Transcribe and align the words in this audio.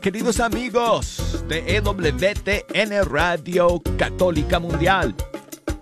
Queridos 0.00 0.40
amigos 0.40 1.44
de 1.48 1.76
EWTN 1.76 3.04
Radio 3.10 3.82
Católica 3.98 4.58
Mundial. 4.58 5.14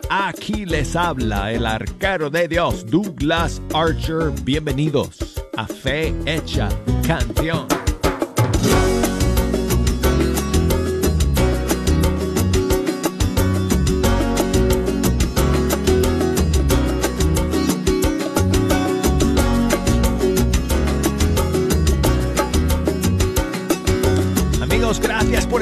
Aquí 0.08 0.66
les 0.66 0.96
habla 0.96 1.52
el 1.52 1.64
arquero 1.64 2.28
de 2.28 2.48
Dios, 2.48 2.84
Douglas 2.86 3.62
Archer. 3.72 4.32
Bienvenidos 4.42 5.40
a 5.56 5.66
Fe 5.66 6.12
Hecha 6.26 6.68
Canción. 7.06 7.68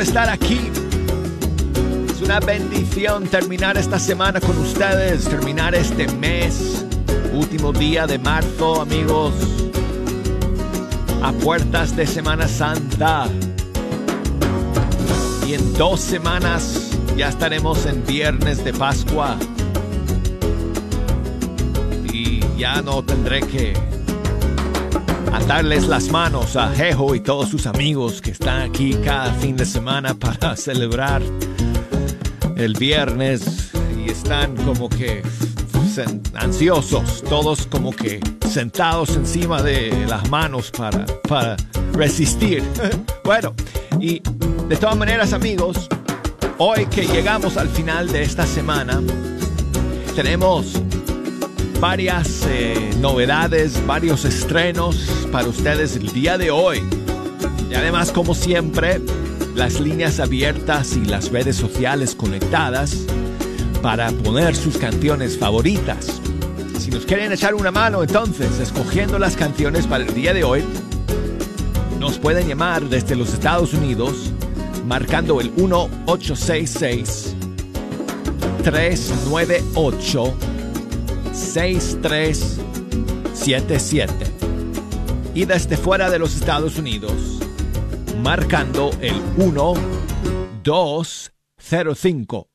Estar 0.01 0.29
aquí. 0.29 0.61
Es 2.13 2.23
una 2.23 2.41
bendición 2.41 3.27
terminar 3.27 3.77
esta 3.77 3.99
semana 3.99 4.41
con 4.41 4.57
ustedes, 4.59 5.25
terminar 5.25 5.75
este 5.75 6.07
mes, 6.09 6.85
último 7.33 7.73
día 7.73 8.07
de 8.07 8.19
marzo, 8.19 8.81
amigos, 8.81 9.35
a 11.23 11.33
puertas 11.33 11.97
de 11.97 12.07
Semana 12.07 12.47
Santa. 12.47 13.27
Y 15.47 15.55
en 15.55 15.73
dos 15.75 16.01
semanas 16.01 16.91
ya 17.17 17.29
estaremos 17.29 17.85
en 17.87 18.05
viernes 18.07 18.65
de 18.65 18.73
Pascua. 18.73 19.37
Y 22.13 22.41
ya 22.57 22.83
no 22.83 23.03
tendré 23.03 23.41
que 23.41 23.88
darles 25.49 25.89
las 25.89 26.11
manos 26.11 26.57
a 26.57 26.71
Jejo 26.75 27.15
y 27.15 27.21
todos 27.21 27.49
sus 27.49 27.67
amigos 27.67 28.21
que 28.21 28.33
están 28.33 28.61
aquí 28.61 28.95
cada 29.03 29.33
fin 29.33 29.57
de 29.57 29.65
semana 29.65 30.13
para 30.13 30.55
celebrar 30.57 31.23
el 32.57 32.75
viernes 32.75 33.71
y 33.97 34.11
están 34.11 34.55
como 34.57 34.91
que 34.91 35.23
ansiosos, 36.35 37.25
todos 37.29 37.67
como 37.67 37.93
que 37.93 38.21
sentados 38.47 39.17
encima 39.17 39.63
de 39.63 40.07
las 40.07 40.29
manos 40.29 40.71
para, 40.71 41.07
para 41.27 41.57
resistir. 41.95 42.63
bueno, 43.25 43.55
y 43.99 44.21
de 44.69 44.77
todas 44.77 44.99
maneras 44.99 45.33
amigos, 45.33 45.89
hoy 46.59 46.85
que 46.87 47.07
llegamos 47.07 47.57
al 47.57 47.69
final 47.69 48.13
de 48.13 48.23
esta 48.23 48.47
semana, 48.47 49.01
tenemos 50.15 50.75
varias 51.81 52.45
eh, 52.49 52.91
novedades, 53.01 53.87
varios 53.87 54.25
estrenos 54.25 54.97
para 55.31 55.49
ustedes 55.49 55.95
el 55.97 56.13
día 56.13 56.37
de 56.37 56.51
hoy. 56.51 56.83
Y 57.71 57.75
además, 57.75 58.11
como 58.11 58.35
siempre, 58.35 59.01
las 59.55 59.79
líneas 59.79 60.19
abiertas 60.19 60.97
y 60.97 61.05
las 61.05 61.31
redes 61.31 61.57
sociales 61.57 62.15
conectadas 62.15 62.97
para 63.83 64.11
poner 64.11 64.57
sus 64.57 64.77
canciones 64.77 65.39
favoritas. 65.39 66.21
Si 66.81 66.91
nos 66.91 67.05
quieren 67.07 67.33
echar 67.33 67.55
una 67.55 67.71
mano 67.71 68.03
entonces 68.03 68.59
escogiendo 68.59 69.19
las 69.19 69.37
canciones 69.37 69.87
para 69.87 70.05
el 70.05 70.15
día 70.15 70.35
de 70.35 70.43
hoy, 70.43 70.65
nos 72.01 72.19
pueden 72.19 72.49
llamar 72.49 72.89
desde 72.89 73.15
los 73.15 73.33
Estados 73.35 73.73
Unidos 73.73 74.33
marcando 74.85 75.41
el 75.41 75.51
1866 75.53 77.35
398 78.65 80.58
6377 81.39 84.15
y 85.35 85.45
desde 85.45 85.77
fuera 85.77 86.09
de 86.11 86.19
los 86.19 86.35
Estados 86.35 86.79
Unidos 86.79 87.39
marcando 88.23 88.91
el 89.01 89.15
1 89.37 89.75
205 90.65 92.49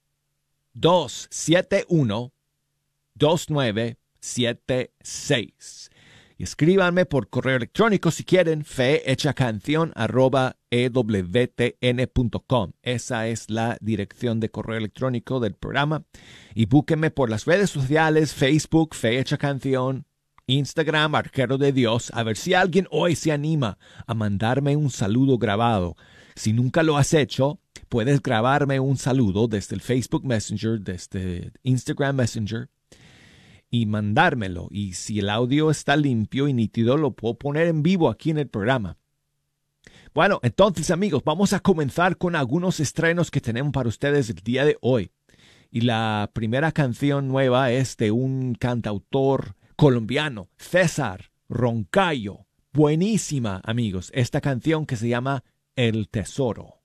271 0.73 2.33
2976 3.15 5.89
y 6.37 6.43
escríbanme 6.43 7.05
por 7.05 7.29
correo 7.29 7.57
electrónico 7.57 8.11
si 8.11 8.23
quieren 8.23 8.65
canción 9.35 9.91
arroba 9.95 10.57
ewtn.com. 10.71 12.71
Esa 12.81 13.27
es 13.27 13.49
la 13.49 13.77
dirección 13.81 14.39
de 14.39 14.49
correo 14.49 14.77
electrónico 14.77 15.39
del 15.39 15.53
programa. 15.53 16.03
Y 16.55 16.65
búsquenme 16.65 17.11
por 17.11 17.29
las 17.29 17.45
redes 17.45 17.69
sociales, 17.69 18.33
Facebook, 18.33 18.95
Fe 18.95 19.19
Hecha 19.19 19.37
Canción, 19.37 20.05
Instagram, 20.47 21.15
Arquero 21.15 21.57
de 21.57 21.71
Dios, 21.71 22.11
a 22.13 22.23
ver 22.23 22.37
si 22.37 22.53
alguien 22.53 22.87
hoy 22.91 23.15
se 23.15 23.31
anima 23.31 23.77
a 24.05 24.13
mandarme 24.13 24.75
un 24.75 24.89
saludo 24.89 25.37
grabado. 25.37 25.95
Si 26.35 26.51
nunca 26.51 26.83
lo 26.83 26.97
has 26.97 27.13
hecho, 27.13 27.59
puedes 27.89 28.21
grabarme 28.21 28.79
un 28.79 28.97
saludo 28.97 29.47
desde 29.47 29.75
el 29.75 29.81
Facebook 29.81 30.25
Messenger, 30.25 30.79
desde 30.79 31.51
Instagram 31.63 32.15
Messenger 32.15 32.69
y 33.73 33.87
mandármelo. 33.87 34.67
Y 34.69 34.93
si 34.93 35.17
el 35.17 35.31
audio 35.31 35.71
está 35.71 35.95
limpio 35.95 36.47
y 36.47 36.53
nítido, 36.53 36.95
lo 36.95 37.13
puedo 37.15 37.39
poner 37.39 37.65
en 37.65 37.81
vivo 37.81 38.07
aquí 38.07 38.29
en 38.29 38.37
el 38.37 38.47
programa. 38.47 38.97
Bueno, 40.13 40.39
entonces 40.43 40.91
amigos, 40.91 41.23
vamos 41.25 41.53
a 41.53 41.59
comenzar 41.59 42.19
con 42.19 42.35
algunos 42.35 42.79
estrenos 42.79 43.31
que 43.31 43.41
tenemos 43.41 43.73
para 43.73 43.89
ustedes 43.89 44.29
el 44.29 44.35
día 44.35 44.63
de 44.63 44.77
hoy. 44.81 45.09
Y 45.71 45.81
la 45.81 46.29
primera 46.33 46.71
canción 46.71 47.27
nueva 47.27 47.71
es 47.71 47.97
de 47.97 48.11
un 48.11 48.53
cantautor 48.53 49.55
colombiano, 49.75 50.49
César 50.55 51.31
Roncayo. 51.49 52.45
Buenísima, 52.73 53.59
amigos, 53.65 54.11
esta 54.13 54.39
canción 54.39 54.85
que 54.85 54.97
se 54.97 55.09
llama 55.09 55.43
El 55.75 56.09
Tesoro. 56.09 56.82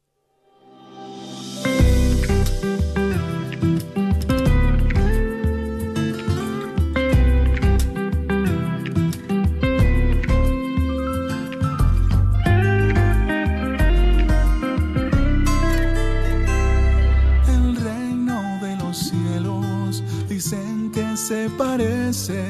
Se 21.28 21.50
parece 21.58 22.42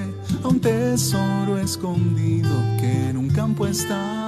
a 0.44 0.46
un 0.46 0.60
tesoro 0.60 1.58
escondido 1.58 2.48
que 2.78 3.08
en 3.08 3.16
un 3.16 3.28
campo 3.28 3.66
está. 3.66 4.24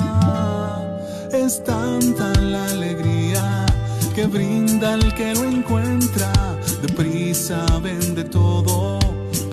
Es 1.32 1.62
tanta 1.62 2.34
la 2.40 2.64
alegría 2.64 3.64
que 4.12 4.26
brinda 4.26 4.94
el 4.94 5.14
que 5.14 5.34
lo 5.34 5.44
encuentra. 5.44 6.32
Deprisa 6.82 7.64
vende 7.80 8.24
todo 8.24 8.98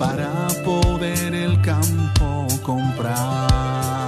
para 0.00 0.48
poder 0.64 1.32
el 1.32 1.62
campo 1.62 2.48
comprar. 2.64 4.07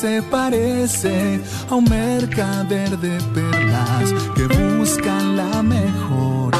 Se 0.00 0.22
parece 0.22 1.40
a 1.68 1.74
un 1.74 1.84
mercader 1.84 2.98
de 2.98 3.18
perlas 3.34 4.12
que 4.34 4.48
la 5.36 5.62
mejor. 5.62 6.52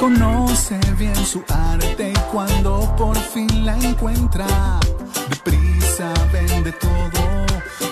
Conoce 0.00 0.78
bien 0.98 1.14
su 1.26 1.42
arte 1.48 2.12
y 2.12 2.18
cuando 2.32 2.94
por 2.96 3.16
fin 3.16 3.66
la 3.66 3.76
encuentra, 3.78 4.46
deprisa 5.28 6.12
vende 6.32 6.72
todo 6.72 7.46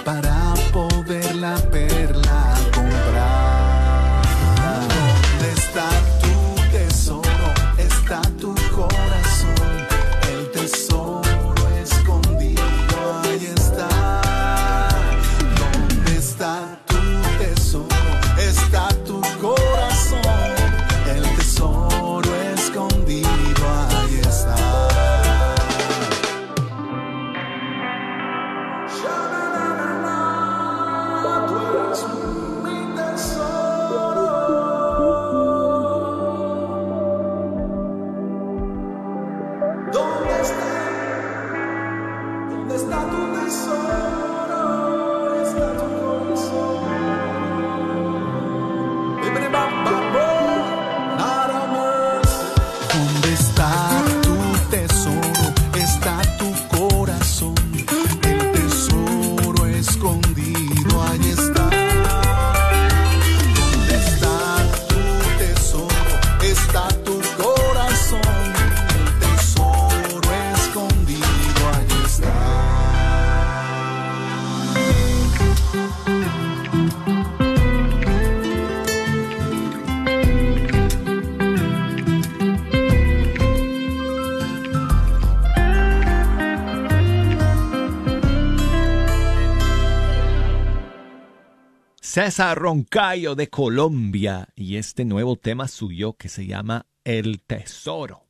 para 0.04 0.54
poder 0.72 1.34
la 1.36 1.56
perla 1.70 2.25
César 92.16 92.58
Roncayo 92.58 93.34
de 93.34 93.50
Colombia 93.50 94.48
y 94.56 94.76
este 94.78 95.04
nuevo 95.04 95.36
tema 95.36 95.68
suyo 95.68 96.14
que 96.14 96.30
se 96.30 96.46
llama 96.46 96.86
El 97.04 97.42
Tesoro. 97.42 98.24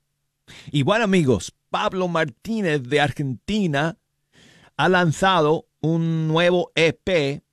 Y 0.73 0.83
bueno 0.83 1.05
amigos, 1.05 1.55
Pablo 1.71 2.09
Martínez 2.09 2.83
de 2.83 3.01
Argentina 3.01 3.97
ha 4.77 4.89
lanzado 4.89 5.69
un 5.81 6.27
nuevo 6.27 6.73
EP 6.75 7.45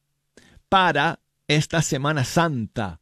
para 0.70 1.20
esta 1.48 1.84
Semana 1.84 2.24
Santa 2.24 3.00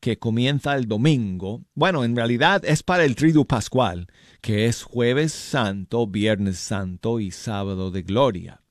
que 0.00 0.18
comienza 0.18 0.74
el 0.74 0.88
domingo. 0.88 1.66
Bueno, 1.74 2.02
en 2.02 2.16
realidad 2.16 2.64
es 2.64 2.82
para 2.82 3.04
el 3.04 3.14
Tridu 3.14 3.44
Pascual, 3.44 4.06
que 4.40 4.64
es 4.64 4.84
jueves 4.84 5.32
santo, 5.32 6.06
viernes 6.06 6.56
santo 6.56 7.20
y 7.20 7.30
sábado 7.30 7.90
de 7.90 8.04
gloria. 8.04 8.62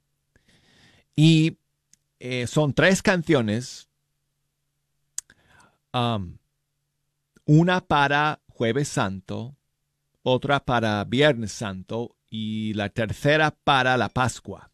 Y 1.15 1.59
eh, 2.19 2.47
son 2.47 2.73
tres 2.73 3.03
canciones 3.03 3.88
una 7.45 7.81
para 7.81 8.41
jueves 8.47 8.87
santo, 8.87 9.55
otra 10.23 10.63
para 10.65 11.03
viernes 11.05 11.51
santo 11.51 12.15
y 12.29 12.73
la 12.73 12.89
tercera 12.89 13.55
para 13.63 13.97
la 13.97 14.09
Pascua. 14.09 14.69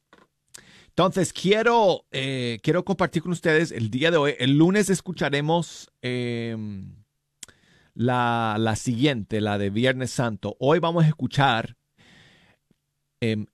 Entonces, 0.89 1.33
quiero, 1.33 2.05
eh, 2.11 2.59
quiero 2.63 2.85
compartir 2.85 3.21
con 3.21 3.33
ustedes 3.33 3.71
el 3.71 3.89
día 3.89 4.11
de 4.11 4.17
hoy. 4.17 4.33
El 4.39 4.57
lunes 4.57 4.89
escucharemos 4.89 5.91
em, 6.01 6.95
la, 7.93 8.55
la, 8.57 8.75
siguiente, 8.77 9.41
la 9.41 9.57
de 9.57 9.69
Viernes 9.69 10.11
Santo. 10.11 10.55
Hoy 10.57 10.79
vamos 10.79 11.03
a 11.03 11.07
escuchar 11.09 11.75
em, 13.19 13.45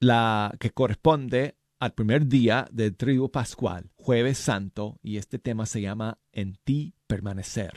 la 0.00 0.54
que 0.58 0.70
corresponde 0.70 1.56
al 1.78 1.92
primer 1.92 2.26
día 2.26 2.66
del 2.72 2.96
trigo 2.96 3.28
pascual, 3.30 3.90
jueves 4.04 4.36
santo, 4.36 4.98
y 5.02 5.16
este 5.16 5.38
tema 5.38 5.64
se 5.64 5.80
llama 5.80 6.18
En 6.30 6.58
ti 6.62 6.92
permanecer. 7.06 7.72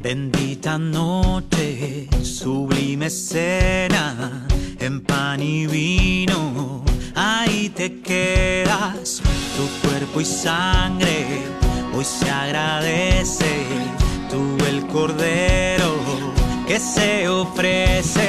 Bendita 0.00 0.78
noche, 0.78 2.08
sublime 2.22 3.10
cena, 3.10 3.47
ofrece, 17.48 18.27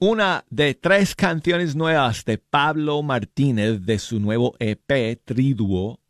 una 0.00 0.44
de 0.50 0.74
tres 0.74 1.14
canciones 1.14 1.74
nuevas 1.74 2.24
de 2.24 2.38
Pablo 2.38 3.02
Martínez 3.02 3.82
de 3.82 3.98
su 3.98 4.20
nuevo 4.20 4.54
EP 4.60 5.20
Triduo 5.24 6.00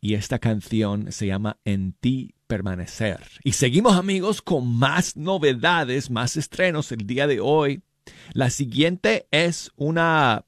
y 0.00 0.14
esta 0.14 0.38
canción 0.38 1.12
se 1.12 1.26
llama 1.26 1.58
En 1.64 1.92
ti 1.92 2.34
permanecer. 2.46 3.20
Y 3.42 3.52
seguimos 3.52 3.96
amigos 3.96 4.42
con 4.42 4.66
más 4.66 5.16
novedades, 5.16 6.10
más 6.10 6.36
estrenos 6.36 6.92
el 6.92 7.06
día 7.06 7.26
de 7.26 7.40
hoy. 7.40 7.82
La 8.32 8.50
siguiente 8.50 9.26
es 9.30 9.70
una... 9.76 10.44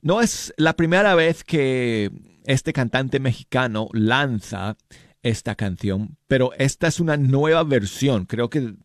No 0.00 0.20
es 0.20 0.54
la 0.56 0.76
primera 0.76 1.14
vez 1.14 1.44
que 1.44 2.10
este 2.44 2.72
cantante 2.72 3.20
mexicano 3.20 3.88
lanza 3.92 4.76
esta 5.22 5.54
canción, 5.56 6.16
pero 6.26 6.52
esta 6.56 6.86
es 6.86 7.00
una 7.00 7.16
nueva 7.16 7.64
versión. 7.64 8.26
Creo 8.26 8.48
que 8.48 8.76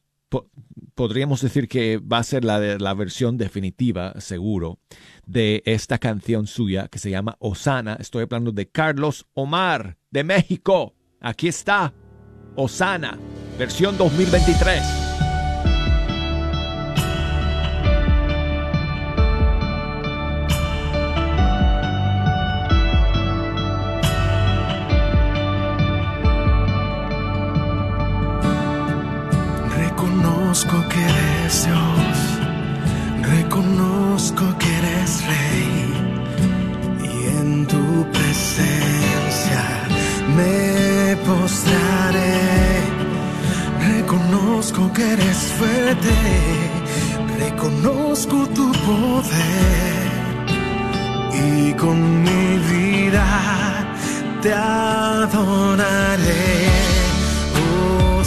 podríamos 0.96 1.42
decir 1.42 1.68
que 1.68 1.98
va 1.98 2.20
a 2.20 2.24
ser 2.24 2.46
la, 2.46 2.60
de, 2.60 2.80
la 2.80 2.94
versión 2.94 3.38
definitiva, 3.38 4.14
seguro, 4.20 4.80
de 5.26 5.64
esta 5.66 5.98
canción 5.98 6.48
suya 6.48 6.88
que 6.88 7.00
se 7.00 7.10
llama 7.10 7.36
Osana. 7.40 7.98
Estoy 8.00 8.24
hablando 8.24 8.52
de 8.52 8.70
Carlos 8.70 9.26
Omar 9.34 9.98
de 10.12 10.24
México. 10.24 10.96
Aquí 11.22 11.48
está, 11.48 11.94
Osana, 12.56 13.18
versión 13.58 13.98
2023. 13.98 15.33
Reconozco 30.54 30.88
que 30.88 31.02
eres 31.02 31.66
Dios, 31.66 32.16
reconozco 33.24 34.44
que 34.60 34.70
eres 34.78 35.26
Rey 35.26 35.74
y 37.02 37.28
en 37.40 37.66
tu 37.66 38.06
presencia 38.12 39.64
me 40.38 41.16
postraré. 41.26 42.84
Reconozco 43.96 44.94
que 44.94 45.14
eres 45.14 45.38
fuerte, 45.58 46.14
reconozco 47.40 48.48
tu 48.50 48.72
poder 48.86 50.06
y 51.34 51.74
con 51.74 52.22
mi 52.22 52.60
vida 52.72 53.26
te 54.44 54.54
adoraré. 54.54 56.24
Oh, 57.58 58.24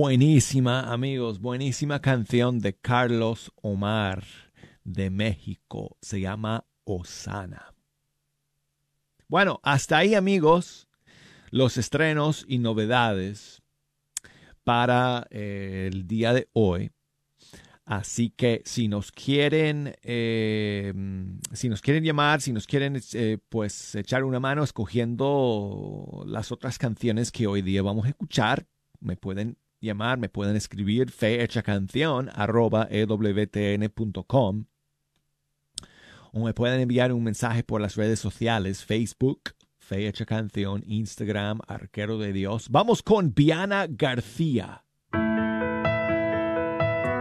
buenísima, 0.00 0.92
amigos, 0.92 1.40
buenísima 1.40 2.00
canción 2.00 2.60
de 2.60 2.72
Carlos 2.72 3.50
Omar 3.62 4.22
de 4.84 5.10
México. 5.10 5.96
Se 6.00 6.20
llama 6.20 6.64
Osana. 6.84 7.74
Bueno, 9.26 9.58
hasta 9.64 9.98
ahí, 9.98 10.14
amigos, 10.14 10.86
los 11.50 11.76
estrenos 11.78 12.44
y 12.46 12.60
novedades 12.60 13.60
para 14.62 15.26
eh, 15.30 15.90
el 15.92 16.06
día 16.06 16.32
de 16.32 16.48
hoy. 16.52 16.92
Así 17.84 18.30
que 18.30 18.62
si 18.64 18.86
nos 18.86 19.10
quieren, 19.10 19.96
eh, 20.04 20.94
si 21.52 21.68
nos 21.68 21.80
quieren 21.80 22.04
llamar, 22.04 22.40
si 22.40 22.52
nos 22.52 22.68
quieren, 22.68 23.02
eh, 23.14 23.38
pues 23.48 23.96
echar 23.96 24.22
una 24.22 24.38
mano 24.38 24.62
escogiendo 24.62 26.22
las 26.24 26.52
otras 26.52 26.78
canciones 26.78 27.32
que 27.32 27.48
hoy 27.48 27.62
día 27.62 27.82
vamos 27.82 28.06
a 28.06 28.10
escuchar, 28.10 28.64
me 29.00 29.16
pueden 29.16 29.58
llamar, 29.80 30.18
me 30.18 30.28
pueden 30.28 30.56
escribir 30.56 31.12
canción 31.64 32.30
arroba 32.34 32.88
ewtn.com 32.90 34.64
o 36.32 36.44
me 36.44 36.52
pueden 36.52 36.80
enviar 36.80 37.12
un 37.12 37.24
mensaje 37.24 37.62
por 37.62 37.80
las 37.80 37.96
redes 37.96 38.18
sociales, 38.20 38.84
Facebook, 38.84 39.54
Fecha 39.78 40.26
Canción, 40.26 40.82
Instagram, 40.86 41.60
Arquero 41.66 42.18
de 42.18 42.32
Dios. 42.32 42.68
Vamos 42.70 43.02
con 43.02 43.34
Viana 43.34 43.86
García. 43.88 44.84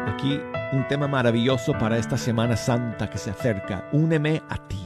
Aquí 0.08 0.40
un 0.74 0.86
tema 0.90 1.08
maravilloso 1.08 1.72
para 1.74 1.98
esta 1.98 2.18
Semana 2.18 2.58
Santa 2.58 3.10
que 3.10 3.18
se 3.18 3.30
acerca. 3.30 3.88
Úneme 3.94 4.42
a 4.50 4.68
ti. 4.68 4.82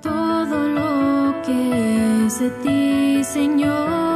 Todo 0.00 0.68
lo 0.68 1.42
que 1.42 2.26
es 2.26 2.38
de 2.38 2.50
ti, 2.62 3.24
Señor. 3.24 4.07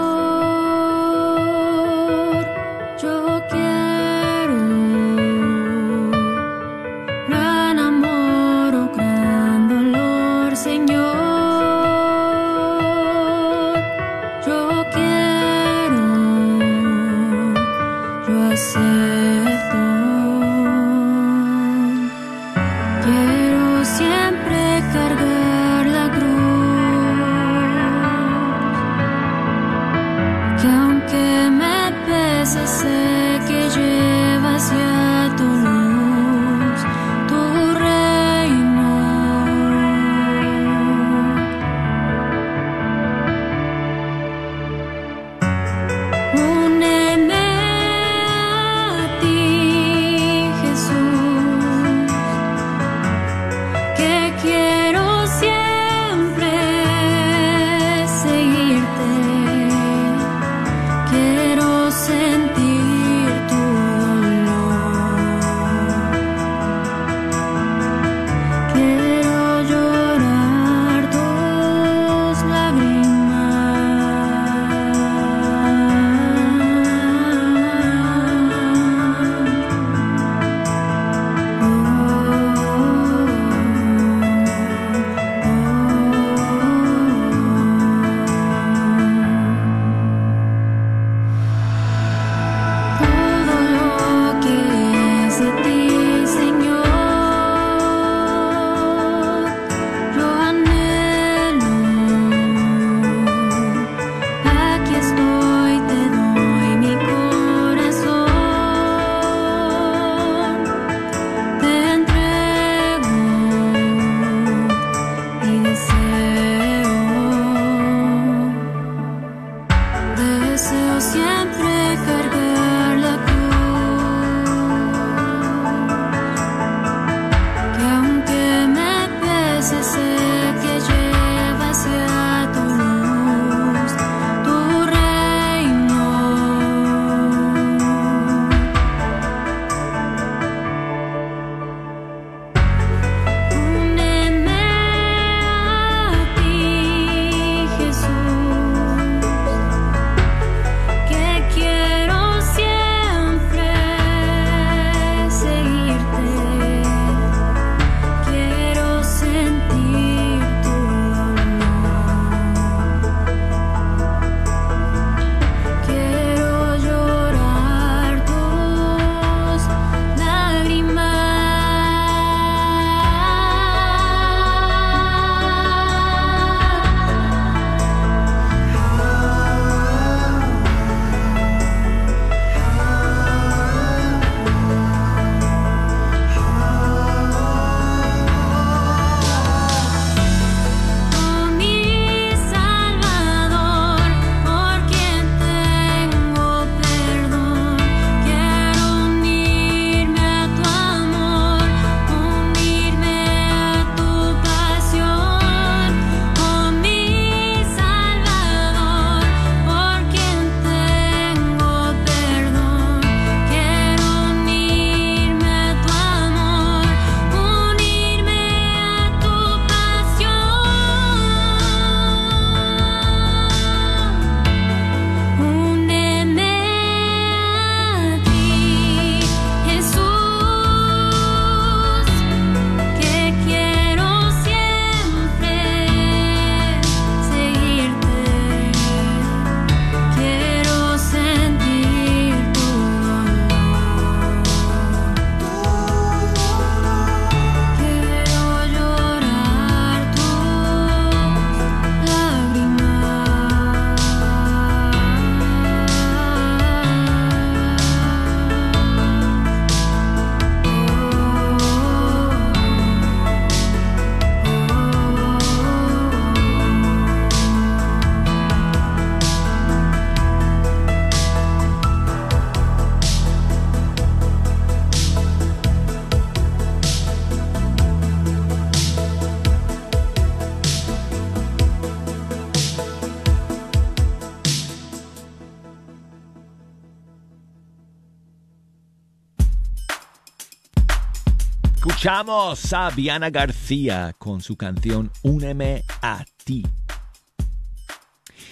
Escuchamos 292.02 292.72
a 292.72 292.90
Viana 292.90 293.30
García 293.30 294.12
con 294.18 294.40
su 294.40 294.56
canción 294.56 295.08
Úneme 295.22 295.84
a 296.02 296.24
ti. 296.44 296.66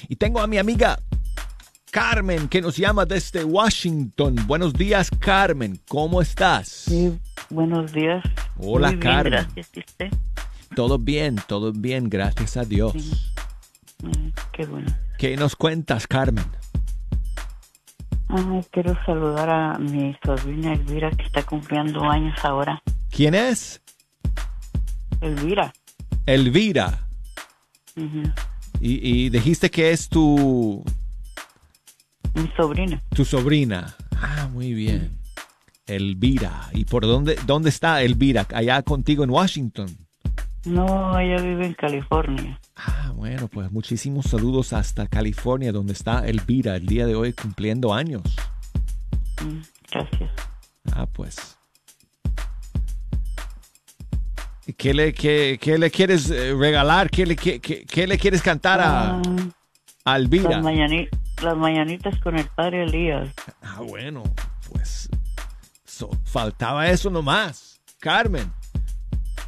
Y 0.08 0.14
tengo 0.14 0.40
a 0.40 0.46
mi 0.46 0.56
amiga 0.56 0.96
Carmen 1.90 2.46
que 2.46 2.62
nos 2.62 2.76
llama 2.76 3.06
desde 3.06 3.42
Washington. 3.42 4.36
Buenos 4.46 4.72
días, 4.72 5.10
Carmen. 5.18 5.80
¿Cómo 5.88 6.22
estás? 6.22 6.68
Sí, 6.68 7.18
buenos 7.48 7.92
días. 7.92 8.22
Hola, 8.56 8.92
Muy 8.92 8.98
bien, 8.98 9.12
Carmen. 9.12 9.32
gracias. 9.32 9.70
¿Y 9.74 9.80
usted? 9.80 10.10
Todo 10.76 10.96
bien, 11.00 11.34
todo 11.48 11.72
bien, 11.72 12.08
gracias 12.08 12.56
a 12.56 12.64
Dios. 12.64 12.94
Mm, 14.00 14.28
qué 14.52 14.64
bueno. 14.64 14.96
¿Qué 15.18 15.36
nos 15.36 15.56
cuentas, 15.56 16.06
Carmen? 16.06 16.44
Ah, 18.32 18.60
quiero 18.70 18.94
saludar 19.04 19.50
a 19.50 19.78
mi 19.78 20.16
sobrina 20.24 20.72
Elvira 20.72 21.10
que 21.10 21.24
está 21.24 21.42
cumpliendo 21.42 22.04
años 22.08 22.38
ahora. 22.44 22.82
¿Quién 23.10 23.34
es? 23.34 23.82
Elvira. 25.20 25.72
Elvira. 26.26 27.06
ujú, 27.96 28.22
Y, 28.80 29.24
y 29.26 29.30
dijiste 29.30 29.70
que 29.70 29.90
es 29.90 30.08
tu, 30.08 30.84
Mi 32.34 32.48
sobrina. 32.56 33.02
tu 33.14 33.24
sobrina. 33.24 33.94
Ah, 34.16 34.48
muy 34.52 34.72
bien. 34.74 35.18
Elvira. 35.86 36.68
¿Y 36.72 36.84
por 36.84 37.02
dónde, 37.02 37.36
dónde 37.46 37.68
está 37.70 38.02
Elvira? 38.02 38.46
Allá 38.54 38.80
contigo 38.82 39.24
en 39.24 39.30
Washington. 39.30 39.88
No, 40.64 41.18
ella 41.18 41.40
vive 41.40 41.66
en 41.66 41.74
California. 41.74 42.60
Ah, 42.76 43.12
bueno, 43.14 43.48
pues 43.48 43.70
muchísimos 43.72 44.26
saludos 44.26 44.72
hasta 44.72 45.06
California, 45.08 45.72
donde 45.72 45.92
está 45.94 46.26
Elvira 46.26 46.76
el 46.76 46.86
día 46.86 47.06
de 47.06 47.14
hoy 47.14 47.32
cumpliendo 47.32 47.94
años. 47.94 48.22
Mm, 49.42 49.60
Gracias. 49.90 50.30
Ah, 50.92 51.06
pues. 51.06 51.56
¿Y 54.66 54.72
¿Qué 54.74 54.94
le, 54.94 55.12
qué, 55.14 55.58
qué 55.60 55.78
le 55.78 55.90
quieres 55.90 56.30
eh, 56.30 56.54
regalar? 56.54 57.10
¿Qué 57.10 57.26
le, 57.26 57.36
qué, 57.36 57.60
qué- 57.60 57.84
qué 57.86 58.06
le 58.06 58.18
quieres 58.18 58.42
cantar 58.42 58.80
a, 58.80 59.16
Ah, 59.16 59.22
a 60.04 60.16
Elvira? 60.16 60.50
las, 60.50 60.62
mañani- 60.64 61.08
las 61.42 61.56
mañanitas 61.56 62.18
con 62.20 62.38
el 62.38 62.46
padre 62.48 62.84
Elías. 62.84 63.28
Ah, 63.62 63.80
bueno, 63.82 64.22
pues 64.70 65.08
so- 65.84 66.10
faltaba 66.24 66.88
eso 66.88 67.10
nomás. 67.10 67.80
Carmen, 67.98 68.52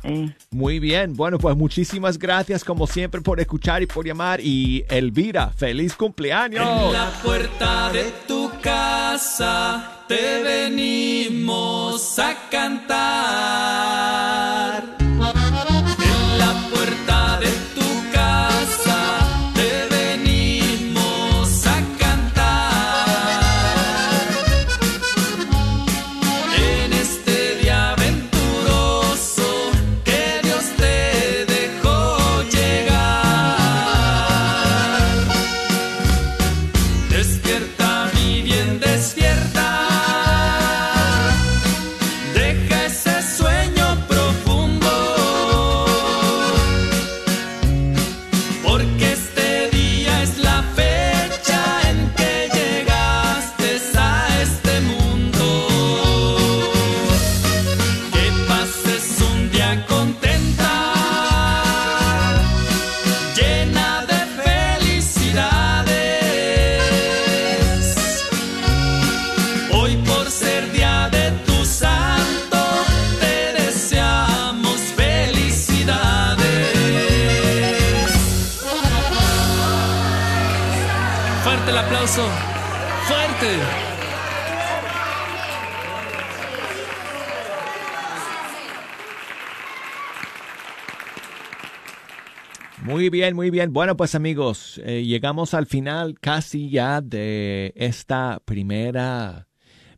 Sí. 0.02 0.34
muy 0.50 0.78
bien. 0.78 1.14
Bueno, 1.14 1.38
pues 1.38 1.56
muchísimas 1.56 2.18
gracias 2.18 2.64
como 2.64 2.86
siempre 2.86 3.20
por 3.20 3.40
escuchar 3.40 3.82
y 3.82 3.86
por 3.86 4.04
llamar. 4.06 4.40
Y 4.40 4.84
Elvira, 4.88 5.50
feliz 5.50 5.94
cumpleaños. 5.94 6.66
En 6.86 6.92
la 6.92 7.10
puerta 7.22 7.90
de 7.92 8.12
tu 8.26 8.50
casa 8.60 10.04
te 10.08 10.42
venimos 10.42 12.18
a 12.18 12.34
cantar. 12.50 14.41
Bien, 93.22 93.36
muy 93.36 93.50
bien. 93.50 93.72
Bueno, 93.72 93.96
pues 93.96 94.16
amigos, 94.16 94.80
eh, 94.84 95.04
llegamos 95.04 95.54
al 95.54 95.66
final 95.66 96.18
casi 96.18 96.70
ya 96.70 97.00
de 97.00 97.72
esta 97.76 98.42
primera 98.44 99.46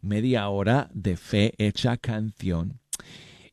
media 0.03 0.47
hora 0.51 0.91
de 0.93 1.17
Fe 1.17 1.55
Hecha 1.57 1.97
Canción. 1.97 2.81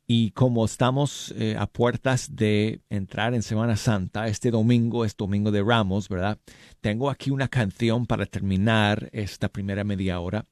Y 0.05 0.31
como 0.31 0.65
estamos 0.65 1.33
eh, 1.37 1.55
a 1.57 1.67
puertas 1.67 2.35
de 2.35 2.81
entrar 2.89 3.33
en 3.33 3.43
Semana 3.43 3.77
Santa, 3.77 4.27
este 4.27 4.51
domingo 4.51 5.05
es 5.05 5.15
Domingo 5.15 5.51
de 5.51 5.63
Ramos, 5.63 6.09
¿verdad? 6.09 6.37
Tengo 6.81 7.09
aquí 7.09 7.31
una 7.31 7.47
canción 7.47 8.05
para 8.05 8.25
terminar 8.25 9.07
esta 9.13 9.47
primera 9.47 9.85
media 9.85 10.19
hora 10.19 10.47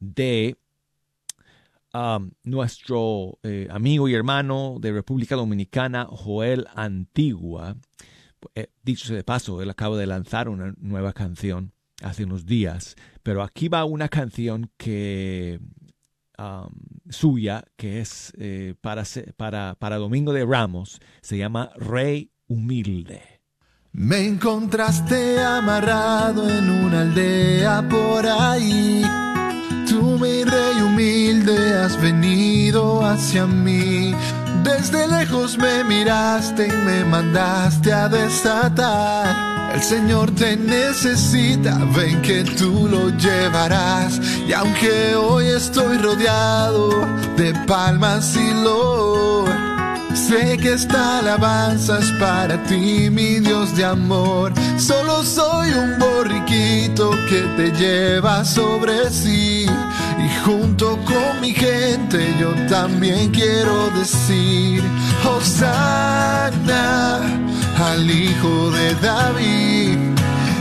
de 0.00 0.56
um, 1.92 2.30
nuestro 2.44 3.38
eh, 3.42 3.68
amigo 3.70 4.08
y 4.08 4.14
hermano 4.14 4.78
de 4.80 4.90
República 4.90 5.36
Dominicana, 5.36 6.06
Joel 6.10 6.66
Antigua. 6.74 7.76
Eh, 8.54 8.68
dicho 8.82 9.14
de 9.14 9.24
paso, 9.24 9.62
él 9.62 9.70
acaba 9.70 9.96
de 9.96 10.06
lanzar 10.06 10.48
una 10.48 10.74
nueva 10.78 11.12
canción 11.12 11.72
hace 12.02 12.24
unos 12.24 12.46
días, 12.46 12.96
pero 13.22 13.42
aquí 13.42 13.68
va 13.68 13.84
una 13.84 14.08
canción 14.08 14.70
que 14.76 15.60
um, 16.38 16.68
suya, 17.08 17.64
que 17.76 18.00
es 18.00 18.32
eh, 18.38 18.74
para, 18.80 19.04
para, 19.36 19.74
para 19.76 19.96
Domingo 19.96 20.32
de 20.32 20.44
Ramos, 20.44 21.00
se 21.22 21.38
llama 21.38 21.70
Rey 21.76 22.30
Humilde. 22.46 23.34
Me 23.92 24.26
encontraste 24.26 25.38
amarrado 25.38 26.50
en 26.50 26.68
una 26.68 27.02
aldea 27.02 27.88
por 27.88 28.26
ahí. 28.26 29.02
Tú, 29.88 30.18
mi 30.18 30.42
rey 30.42 30.82
humilde, 30.82 31.74
has 31.74 32.00
venido 32.02 33.04
hacia 33.04 33.46
mí. 33.46 34.12
Desde 34.64 35.06
lejos 35.06 35.58
me 35.58 35.84
miraste 35.84 36.66
y 36.66 36.72
me 36.72 37.04
mandaste 37.04 37.92
a 37.92 38.08
desatar. 38.08 39.72
El 39.74 39.82
Señor 39.82 40.30
te 40.34 40.56
necesita, 40.56 41.78
ven 41.94 42.22
que 42.22 42.44
tú 42.44 42.88
lo 42.88 43.10
llevarás. 43.10 44.20
Y 44.48 44.52
aunque 44.52 45.14
hoy 45.16 45.48
estoy 45.48 45.98
rodeado 45.98 46.90
de 47.36 47.52
palmas 47.66 48.34
y 48.36 48.54
loor, 48.64 49.74
Sé 50.14 50.56
que 50.58 50.72
esta 50.74 51.18
alabanza 51.18 51.98
es 51.98 52.08
para 52.12 52.62
ti, 52.62 53.10
mi 53.10 53.40
Dios 53.40 53.74
de 53.76 53.84
amor. 53.84 54.52
Solo 54.78 55.24
soy 55.24 55.70
un 55.72 55.98
borriquito 55.98 57.10
que 57.28 57.40
te 57.56 57.72
lleva 57.72 58.44
sobre 58.44 59.10
sí. 59.10 59.66
Y 60.18 60.28
junto 60.44 60.98
con 61.04 61.40
mi 61.40 61.52
gente 61.52 62.34
yo 62.38 62.54
también 62.68 63.30
quiero 63.30 63.90
decir, 63.90 64.82
Hosanna 65.24 67.20
al 67.78 68.10
Hijo 68.10 68.70
de 68.70 68.94
David. 68.96 69.98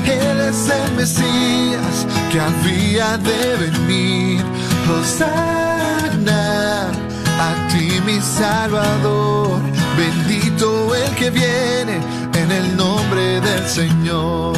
Él 0.06 0.42
es 0.42 0.70
el 0.70 0.94
Mesías 0.96 2.08
que 2.32 2.40
había 2.40 3.18
de 3.18 3.58
venir. 3.58 4.42
Hosanna 4.90 6.92
a 7.40 7.68
ti 7.70 8.00
mi 8.06 8.22
Salvador, 8.22 9.60
bendito 9.98 10.96
el 10.96 11.10
que 11.16 11.30
viene 11.30 12.00
en 12.34 12.52
el 12.52 12.78
nombre 12.78 13.42
del 13.42 13.68
Señor. 13.68 14.56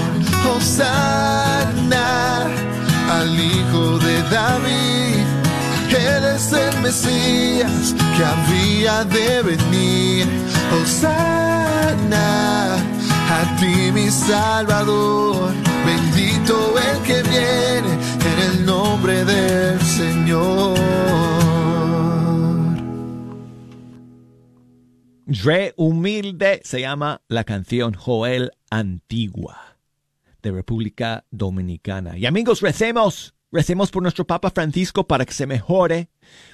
Hosanna 0.55 2.45
al 3.09 3.39
Hijo 3.39 3.99
de 3.99 4.21
David, 4.29 5.25
Él 5.89 6.25
es 6.35 6.51
el 6.51 6.81
Mesías 6.81 7.95
que 8.17 8.23
había 8.23 9.03
de 9.05 9.41
venir. 9.43 10.27
Hosanna 10.81 12.25
a 12.75 13.57
ti 13.59 13.91
mi 13.91 14.09
Salvador, 14.09 15.51
bendito 15.85 16.75
el 16.77 17.01
que 17.03 17.21
viene 17.23 17.93
en 18.29 18.39
el 18.51 18.65
nombre 18.65 19.25
del 19.25 19.79
Señor. 19.81 20.77
Re 25.27 25.73
Humilde 25.77 26.61
se 26.63 26.81
llama 26.81 27.21
la 27.27 27.43
canción 27.43 27.93
Joel 27.93 28.51
Antigua 28.69 29.74
de 30.45 30.51
República 30.51 31.25
Dominicana. 31.31 32.19
Y 32.19 32.27
amigos, 32.27 32.61
recemos, 32.61 33.33
recemos 33.51 33.89
por 33.89 34.03
nuestro 34.03 34.27
Papa 34.27 34.51
Francisco 34.51 35.07
para 35.07 35.25
que 35.25 35.33
se 35.33 35.47
mejore. 35.47 36.09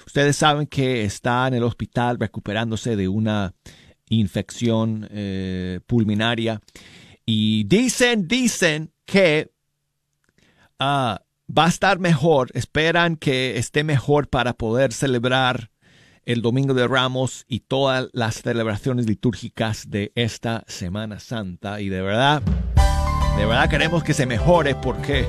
Ustedes 0.06 0.34
saben 0.36 0.66
que 0.66 1.04
está 1.04 1.46
en 1.46 1.52
el 1.52 1.62
hospital 1.62 2.18
recuperándose 2.18 2.96
de 2.96 3.06
una 3.08 3.54
infección 4.08 5.06
eh, 5.10 5.80
pulmonaria. 5.86 6.62
Y 7.26 7.64
dicen, 7.64 8.26
dicen 8.26 8.92
que 9.04 9.52
ah, 10.78 11.20
va 11.46 11.66
a 11.66 11.68
estar 11.68 11.98
mejor, 11.98 12.50
esperan 12.54 13.16
que 13.16 13.58
esté 13.58 13.84
mejor 13.84 14.28
para 14.28 14.54
poder 14.54 14.94
celebrar 14.94 15.70
el 16.24 16.40
Domingo 16.40 16.72
de 16.72 16.88
Ramos 16.88 17.44
y 17.46 17.60
todas 17.60 18.08
las 18.14 18.36
celebraciones 18.36 19.06
litúrgicas 19.06 19.90
de 19.90 20.12
esta 20.14 20.64
Semana 20.66 21.20
Santa. 21.20 21.82
Y 21.82 21.90
de 21.90 22.00
verdad, 22.00 22.42
de 23.36 23.46
verdad 23.46 23.68
queremos 23.68 24.04
que 24.04 24.14
se 24.14 24.26
mejore 24.26 24.74
porque 24.74 25.26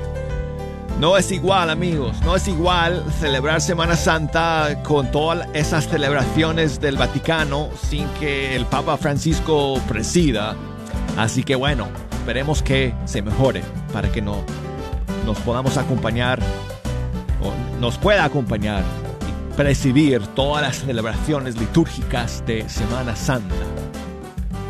no 1.00 1.16
es 1.16 1.32
igual, 1.32 1.70
amigos, 1.70 2.16
no 2.24 2.36
es 2.36 2.46
igual 2.46 3.04
celebrar 3.18 3.60
Semana 3.60 3.96
Santa 3.96 4.80
con 4.84 5.10
todas 5.10 5.48
esas 5.52 5.88
celebraciones 5.88 6.80
del 6.80 6.96
Vaticano 6.96 7.68
sin 7.90 8.06
que 8.20 8.54
el 8.54 8.64
Papa 8.66 8.96
Francisco 8.96 9.80
presida. 9.88 10.54
Así 11.16 11.42
que 11.42 11.56
bueno, 11.56 11.88
esperemos 12.12 12.62
que 12.62 12.94
se 13.06 13.22
mejore 13.22 13.62
para 13.92 14.10
que 14.12 14.22
no, 14.22 14.44
nos 15.26 15.38
podamos 15.40 15.76
acompañar 15.76 16.38
o 17.42 17.80
nos 17.80 17.98
pueda 17.98 18.24
acompañar 18.24 18.82
y 19.28 19.56
presidir 19.56 20.24
todas 20.28 20.62
las 20.62 20.76
celebraciones 20.76 21.58
litúrgicas 21.58 22.44
de 22.46 22.68
Semana 22.68 23.16
Santa. 23.16 23.54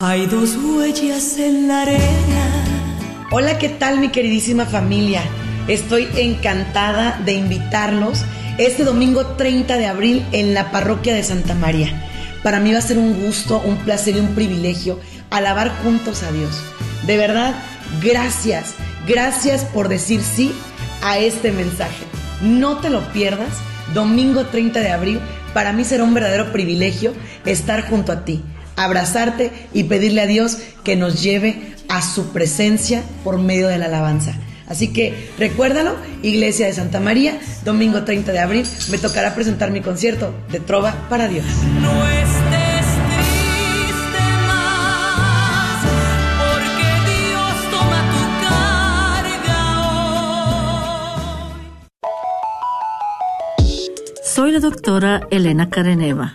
Hay 0.00 0.26
dos 0.26 0.54
huellas 0.54 1.38
en 1.38 1.66
la 1.66 1.82
arena. 1.82 3.26
Hola, 3.32 3.58
¿qué 3.58 3.68
tal 3.68 3.98
mi 3.98 4.10
queridísima 4.10 4.64
familia? 4.64 5.22
Estoy 5.66 6.06
encantada 6.14 7.20
de 7.24 7.32
invitarlos 7.32 8.20
este 8.58 8.84
domingo 8.84 9.26
30 9.26 9.76
de 9.76 9.86
abril 9.86 10.24
en 10.30 10.54
la 10.54 10.70
parroquia 10.70 11.14
de 11.14 11.24
Santa 11.24 11.56
María. 11.56 11.88
Para 12.44 12.60
mí 12.60 12.70
va 12.70 12.78
a 12.78 12.82
ser 12.82 12.96
un 12.96 13.24
gusto, 13.24 13.60
un 13.60 13.76
placer 13.78 14.14
y 14.14 14.20
un 14.20 14.36
privilegio 14.36 15.00
alabar 15.30 15.68
juntos 15.82 16.22
a 16.22 16.30
Dios. 16.30 16.62
De 17.04 17.16
verdad, 17.16 17.56
gracias, 18.00 18.76
gracias 19.08 19.64
por 19.64 19.88
decir 19.88 20.22
sí 20.22 20.52
a 21.02 21.18
este 21.18 21.50
mensaje. 21.50 22.04
No 22.40 22.78
te 22.78 22.88
lo 22.88 23.00
pierdas, 23.12 23.50
domingo 23.94 24.46
30 24.46 24.78
de 24.78 24.92
abril, 24.92 25.20
para 25.54 25.72
mí 25.72 25.82
será 25.82 26.04
un 26.04 26.14
verdadero 26.14 26.52
privilegio 26.52 27.14
estar 27.44 27.82
junto 27.90 28.12
a 28.12 28.24
ti, 28.24 28.44
abrazarte 28.78 29.50
y 29.74 29.84
pedirle 29.84 30.22
a 30.22 30.26
Dios 30.26 30.58
que 30.84 30.96
nos 30.96 31.22
lleve 31.22 31.74
a 31.88 32.00
su 32.02 32.28
presencia 32.32 33.02
por 33.24 33.38
medio 33.38 33.68
de 33.68 33.78
la 33.78 33.86
alabanza. 33.86 34.34
Así 34.68 34.88
que 34.92 35.30
recuérdalo, 35.38 35.96
Iglesia 36.22 36.66
de 36.66 36.74
Santa 36.74 37.00
María, 37.00 37.40
domingo 37.64 38.04
30 38.04 38.32
de 38.32 38.38
abril, 38.38 38.66
me 38.90 38.98
tocará 38.98 39.34
presentar 39.34 39.70
mi 39.70 39.80
concierto 39.80 40.34
de 40.52 40.60
Trova 40.60 40.94
para 41.08 41.26
Dios. 41.26 41.46
No 41.80 42.06
estés 42.06 42.86
triste 43.16 44.20
más, 44.46 45.84
porque 46.38 46.88
Dios 47.08 47.54
toma 47.70 48.00
tu 48.12 48.20
carga 48.44 49.58
hoy. 53.56 53.88
Soy 54.22 54.52
la 54.52 54.60
doctora 54.60 55.26
Elena 55.30 55.70
Careneva, 55.70 56.34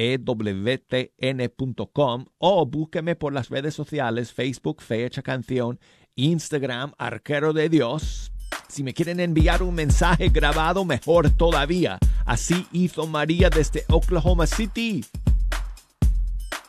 ewtn.com 0.00 2.24
o 2.38 2.66
búsqueme 2.66 3.16
por 3.16 3.34
las 3.34 3.50
redes 3.50 3.74
sociales 3.74 4.32
Facebook 4.32 4.80
Fe 4.80 5.04
Hecha 5.04 5.20
Canción, 5.22 5.78
Instagram 6.14 6.92
Arquero 6.96 7.52
de 7.52 7.68
Dios. 7.68 8.29
Si 8.70 8.82
me 8.84 8.94
quieren 8.94 9.18
enviar 9.20 9.62
un 9.62 9.74
mensaje 9.74 10.28
grabado, 10.28 10.84
mejor 10.84 11.30
todavía. 11.30 11.98
Así 12.24 12.66
hizo 12.72 13.06
María 13.06 13.50
desde 13.50 13.84
Oklahoma 13.88 14.46
City. 14.46 15.04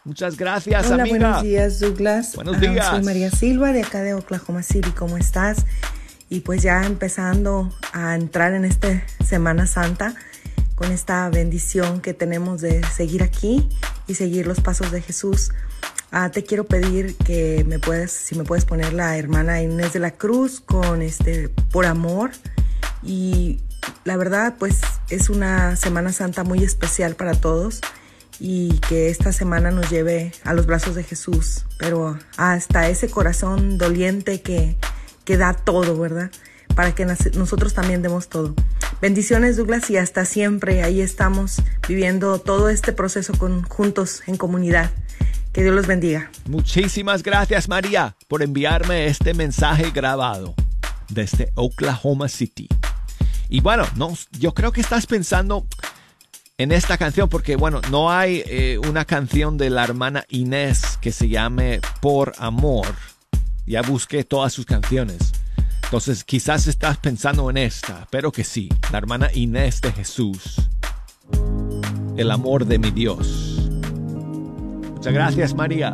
Muchas 0.03 0.35
gracias, 0.35 0.87
Hola, 0.89 1.03
amiga. 1.03 1.17
buenos 1.19 1.43
días, 1.43 1.79
Douglas. 1.79 2.35
Buenos 2.35 2.55
Ah, 2.57 2.59
días. 2.59 2.87
soy 2.87 3.03
María 3.03 3.29
Silva 3.29 3.71
de 3.71 3.83
acá 3.83 4.01
de 4.01 4.15
Oklahoma 4.15 4.63
City. 4.63 4.89
¿Cómo 4.91 5.15
estás? 5.17 5.65
Y 6.27 6.39
pues 6.39 6.63
ya 6.63 6.83
empezando 6.85 7.71
a 7.93 8.15
entrar 8.15 8.53
en 8.53 8.65
esta 8.65 9.03
Semana 9.23 9.67
Santa 9.67 10.15
con 10.73 10.91
esta 10.91 11.29
bendición 11.29 12.01
que 12.01 12.15
tenemos 12.15 12.61
de 12.61 12.83
seguir 12.87 13.21
aquí 13.21 13.69
y 14.07 14.15
seguir 14.15 14.47
los 14.47 14.59
pasos 14.59 14.91
de 14.91 15.01
Jesús. 15.03 15.51
Ah, 16.13 16.29
te 16.29 16.43
quiero 16.43 16.65
pedir 16.65 17.15
que 17.15 17.63
me 17.65 17.79
puedes, 17.79 18.11
si 18.11 18.35
me 18.35 18.43
puedes 18.43 18.65
poner 18.65 18.91
la 18.91 19.17
hermana 19.17 19.61
Inés 19.61 19.93
de 19.93 19.99
la 19.99 20.11
Cruz 20.11 20.59
con 20.59 21.01
este 21.01 21.47
por 21.47 21.85
amor 21.85 22.31
y 23.01 23.61
la 24.03 24.17
verdad 24.17 24.55
pues 24.59 24.81
es 25.09 25.29
una 25.29 25.77
Semana 25.77 26.11
Santa 26.11 26.43
muy 26.43 26.65
especial 26.65 27.15
para 27.15 27.33
todos 27.33 27.79
y 28.41 28.79
que 28.89 29.09
esta 29.09 29.31
semana 29.31 29.71
nos 29.71 29.89
lleve 29.89 30.33
a 30.43 30.53
los 30.53 30.65
brazos 30.65 30.95
de 30.95 31.03
Jesús, 31.03 31.65
pero 31.77 32.19
hasta 32.35 32.89
ese 32.89 33.07
corazón 33.07 33.77
doliente 33.77 34.41
que, 34.41 34.75
que 35.23 35.37
da 35.37 35.53
todo, 35.53 35.97
¿verdad? 35.97 36.29
Para 36.75 36.93
que 36.93 37.05
nosotros 37.05 37.73
también 37.73 38.01
demos 38.01 38.27
todo. 38.27 38.53
Bendiciones 39.01 39.55
Douglas 39.55 39.89
y 39.89 39.97
hasta 39.97 40.25
siempre, 40.25 40.83
ahí 40.83 40.99
estamos 40.99 41.61
viviendo 41.87 42.39
todo 42.39 42.67
este 42.67 42.91
proceso 42.91 43.31
con, 43.37 43.63
juntos 43.63 44.23
en 44.27 44.35
comunidad. 44.35 44.91
Que 45.53 45.63
Dios 45.63 45.75
los 45.75 45.87
bendiga. 45.87 46.31
Muchísimas 46.45 47.23
gracias, 47.23 47.67
María, 47.67 48.15
por 48.27 48.41
enviarme 48.41 49.07
este 49.07 49.33
mensaje 49.33 49.91
grabado 49.91 50.55
desde 51.09 51.51
Oklahoma 51.55 52.29
City. 52.29 52.69
Y 53.49 53.59
bueno, 53.59 53.85
no, 53.95 54.17
yo 54.39 54.53
creo 54.53 54.71
que 54.71 54.79
estás 54.79 55.05
pensando 55.05 55.65
en 56.57 56.71
esta 56.71 56.97
canción 56.97 57.27
porque, 57.27 57.57
bueno, 57.57 57.81
no 57.89 58.11
hay 58.11 58.43
eh, 58.45 58.79
una 58.87 59.03
canción 59.03 59.57
de 59.57 59.69
la 59.69 59.83
hermana 59.83 60.25
Inés 60.29 60.97
que 61.01 61.11
se 61.11 61.27
llame 61.27 61.81
Por 61.99 62.33
Amor. 62.37 62.87
Ya 63.65 63.81
busqué 63.81 64.23
todas 64.23 64.53
sus 64.53 64.65
canciones. 64.65 65.33
Entonces, 65.83 66.23
quizás 66.23 66.67
estás 66.67 66.97
pensando 66.97 67.49
en 67.49 67.57
esta, 67.57 68.07
pero 68.09 68.31
que 68.31 68.45
sí, 68.45 68.69
la 68.91 68.99
hermana 68.99 69.29
Inés 69.33 69.81
de 69.81 69.91
Jesús. 69.91 70.61
El 72.15 72.31
amor 72.31 72.65
de 72.65 72.79
mi 72.79 72.91
Dios. 72.91 73.50
Muchas 75.01 75.13
gracias, 75.15 75.55
María. 75.55 75.93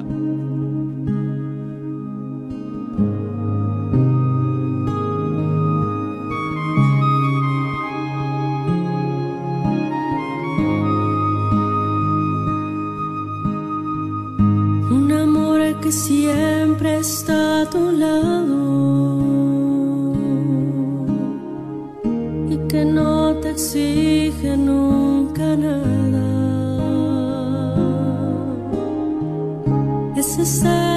Un 14.91 15.09
amor 15.09 15.79
que 15.79 15.89
siempre 15.89 16.97
está 16.97 17.61
a 17.61 17.69
tu 17.69 17.89
lado 17.91 18.57
y 22.49 22.57
que 22.67 22.83
no 22.83 23.35
te 23.35 23.51
exige 23.51 24.57
nunca 24.57 25.55
nada. 25.55 26.26
Ese 30.47 30.96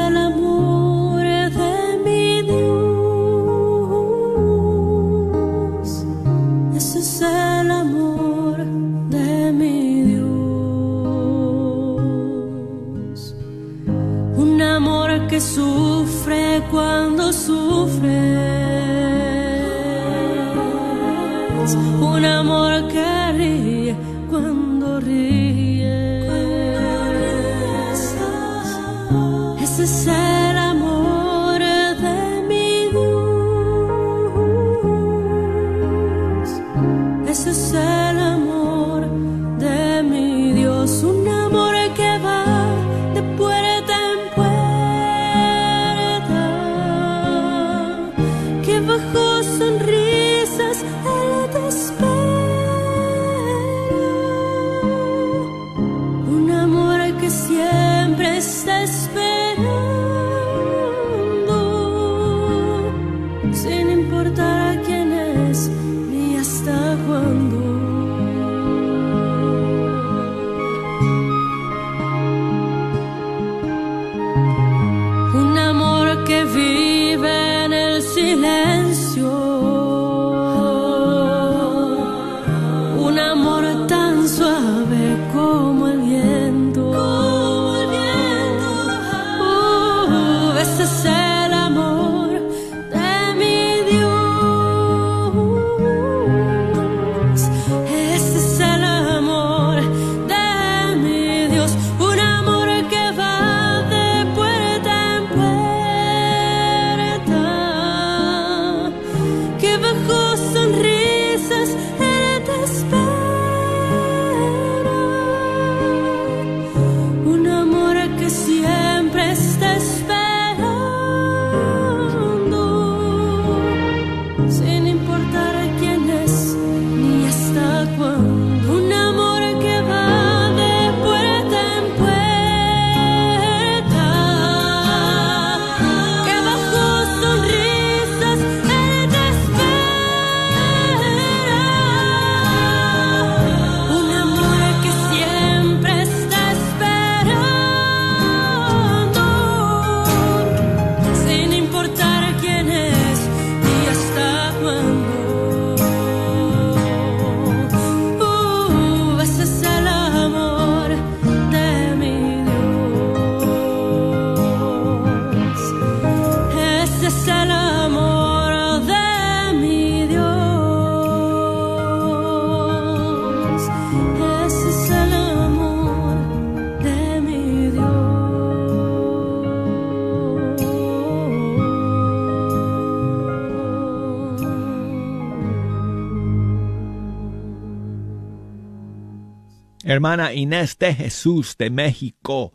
Hermana 190.01 190.33
Inés 190.33 190.79
de 190.79 190.95
Jesús 190.95 191.57
de 191.59 191.69
México 191.69 192.55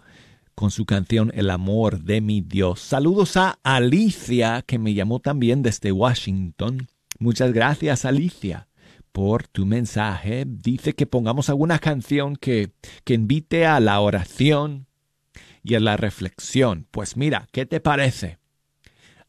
con 0.55 0.71
su 0.71 0.87
canción 0.87 1.31
El 1.35 1.51
amor 1.51 2.01
de 2.01 2.19
mi 2.19 2.41
Dios. 2.41 2.79
Saludos 2.79 3.37
a 3.37 3.59
Alicia 3.61 4.63
que 4.65 4.79
me 4.79 4.95
llamó 4.95 5.19
también 5.19 5.61
desde 5.61 5.91
Washington. 5.91 6.87
Muchas 7.19 7.53
gracias 7.53 8.03
Alicia 8.03 8.67
por 9.11 9.45
tu 9.47 9.67
mensaje. 9.67 10.45
Dice 10.47 10.95
que 10.95 11.05
pongamos 11.05 11.49
alguna 11.49 11.77
canción 11.77 12.35
que, 12.35 12.71
que 13.03 13.13
invite 13.13 13.67
a 13.67 13.79
la 13.79 13.99
oración 13.99 14.87
y 15.61 15.75
a 15.75 15.79
la 15.79 15.97
reflexión. 15.97 16.87
Pues 16.89 17.15
mira, 17.15 17.47
¿qué 17.51 17.67
te 17.67 17.79
parece? 17.79 18.39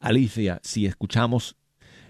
Alicia, 0.00 0.58
si 0.64 0.86
escuchamos 0.86 1.58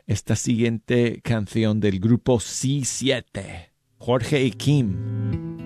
esta 0.07 0.37
siguiente 0.37 1.21
canción 1.23 1.81
del 1.81 1.99
grupo 1.99 2.37
C7, 2.37 3.73
Jorge 3.99 4.45
y 4.45 4.53
Kim. 4.53 5.66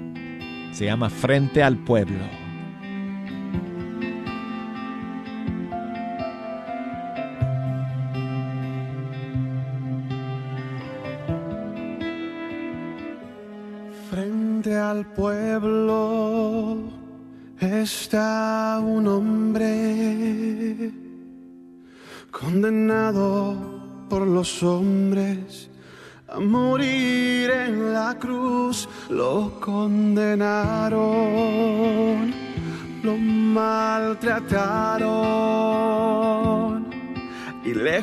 Se 0.73 0.85
llama 0.87 1.11
Frente 1.11 1.62
al 1.62 1.77
Pueblo. 1.77 2.25
Frente 14.11 14.77
al 14.77 15.07
pueblo 15.07 16.77
está 17.61 18.81
un 18.83 19.07
hombre 19.07 20.91
condenado 22.31 23.57
por 24.09 24.27
los 24.27 24.62
hombres 24.62 24.89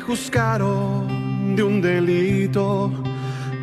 juzgaron 0.08 1.54
de 1.54 1.62
un 1.62 1.82
delito 1.82 2.90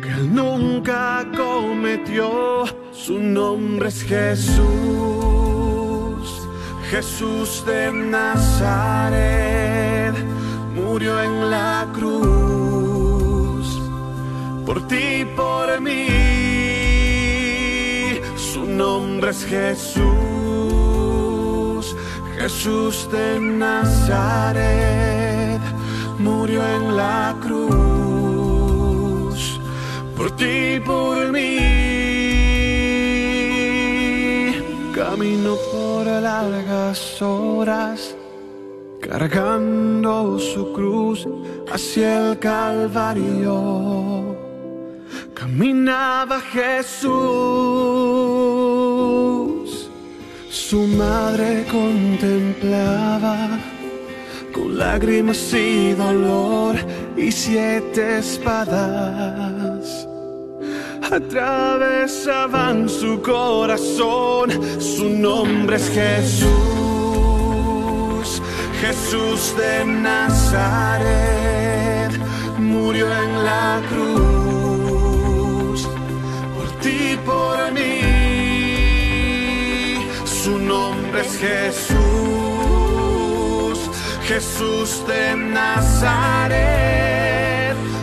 que 0.00 0.08
él 0.10 0.32
nunca 0.32 1.26
cometió. 1.36 2.64
Su 2.92 3.18
nombre 3.18 3.88
es 3.88 4.04
Jesús, 4.04 4.56
Jesús 6.88 7.64
de 7.66 7.90
Nazaret, 7.92 8.54
murió 10.76 11.20
en 11.20 11.50
la 11.50 11.88
cruz 11.92 13.66
por 14.64 14.86
ti 14.86 15.22
y 15.22 15.24
por 15.24 15.80
mí. 15.80 16.06
Su 18.36 18.64
nombre 18.64 19.30
es 19.30 19.44
Jesús, 19.44 20.06
Jesús 22.38 23.08
de 23.10 23.40
Nazaret, 23.40 25.25
murió 26.18 26.66
en 26.66 26.96
la 26.96 27.36
cruz 27.40 27.76
por 30.16 30.30
ti 30.36 30.74
y 30.76 30.80
por 30.80 31.30
mí. 31.32 31.56
Camino 34.94 35.56
por 35.72 36.06
largas 36.06 37.20
horas, 37.20 38.16
cargando 39.00 40.38
su 40.38 40.72
cruz 40.72 41.28
hacia 41.70 42.30
el 42.30 42.38
Calvario. 42.38 44.36
Caminaba 45.34 46.40
Jesús, 46.40 47.10
su 50.48 50.86
madre 50.86 51.66
contemplaba 51.70 53.48
con 53.48 53.75
lágrimas 54.76 55.52
y 55.54 55.92
dolor 55.92 56.76
y 57.16 57.32
siete 57.32 58.18
espadas 58.18 60.06
atravesaban 61.10 62.88
su 62.88 63.20
corazón. 63.22 64.50
Su 64.80 65.08
nombre 65.10 65.76
es 65.76 65.88
Jesús, 65.90 66.50
Jesús 68.80 69.54
de 69.56 69.84
Nazaret, 69.84 71.10
murió 72.58 73.06
en 73.06 73.44
la 73.44 73.82
cruz 73.88 75.86
por 76.56 76.68
ti 76.80 77.16
por 77.24 77.72
mí. 77.72 78.00
Su 80.24 80.58
nombre 80.58 81.20
es 81.20 81.38
Jesús, 81.38 82.45
Jesús 84.26 85.06
de 85.06 85.36
Nazaret, 85.36 86.56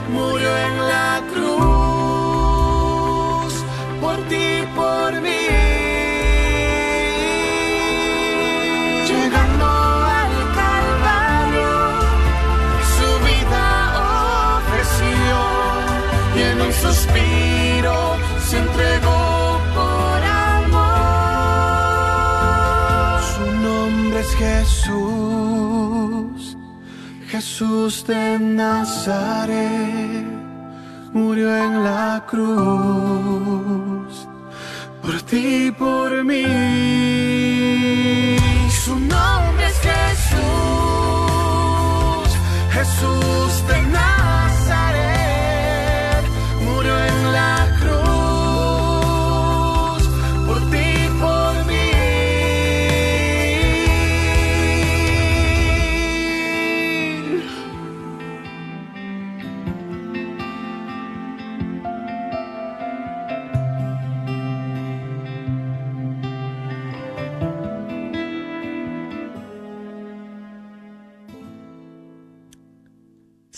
murió 0.10 0.58
en 0.58 0.78
la 0.88 1.22
cruz 1.34 1.54
por 4.00 4.16
ti 4.30 4.62
y 4.62 4.66
por 4.74 5.20
mí. 5.20 5.48
Llegando 9.10 9.66
al 10.22 10.34
Calvario, 10.62 11.76
su 12.96 13.10
vida 13.28 13.66
ofreció 14.60 15.38
y 16.38 16.40
en 16.52 16.58
un 16.62 16.72
suspiro 16.72 17.98
se 18.48 18.56
entregó 18.60 19.22
por 19.76 20.20
amor. 20.24 20.94
Su 23.34 23.46
nombre 23.62 24.20
es 24.22 24.32
Jesús, 24.36 26.13
Jesús 27.44 28.08
de 28.08 28.40
Nazaret 28.40 30.26
murió 31.12 31.54
en 31.54 31.84
la 31.84 32.24
cruz 32.26 32.46
por 35.02 35.22
ti 35.24 35.70
por 35.78 36.24
mí. 36.24 37.23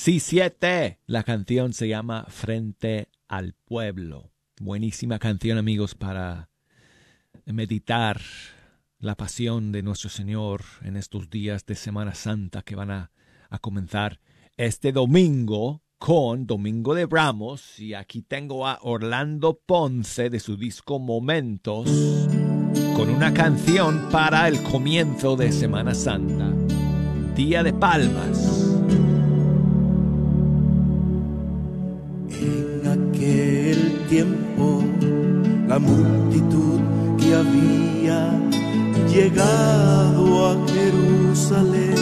C7. 0.06 1.00
La 1.08 1.24
canción 1.24 1.74
se 1.74 1.88
llama 1.88 2.28
Frente 2.30 3.10
al 3.28 3.54
Pueblo. 3.54 4.30
Buenísima 4.62 5.18
canción, 5.18 5.58
amigos, 5.58 5.96
para 5.96 6.52
meditar 7.48 8.22
la 9.00 9.16
pasión 9.16 9.72
de 9.72 9.82
nuestro 9.82 10.12
Señor 10.12 10.62
en 10.84 10.96
estos 10.96 11.32
días 11.32 11.66
de 11.66 11.74
Semana 11.74 12.14
Santa 12.14 12.62
que 12.62 12.76
van 12.76 12.92
a, 12.92 13.12
a 13.50 13.58
comenzar 13.58 14.20
este 14.58 14.92
domingo 14.92 15.82
con 15.98 16.46
Domingo 16.46 16.94
de 16.94 17.08
Ramos. 17.08 17.80
Y 17.80 17.96
aquí 17.96 18.22
tengo 18.22 18.68
a 18.68 18.78
Orlando 18.84 19.60
Ponce 19.66 20.30
de 20.30 20.40
su 20.40 20.56
disco 20.56 21.00
Momentos 21.00 21.90
con 22.96 23.10
una 23.10 23.34
canción 23.34 24.10
para 24.12 24.48
el 24.48 24.62
comienzo 24.62 25.36
de 25.36 25.52
Semana 25.52 25.96
Santa, 25.96 26.54
Día 27.36 27.64
de 27.64 27.74
Palmas. 27.74 28.55
La 35.68 35.80
multitud 35.80 36.80
que 37.18 37.36
había 37.36 38.32
llegado 39.10 40.52
a 40.52 40.68
Jerusalén 40.68 41.98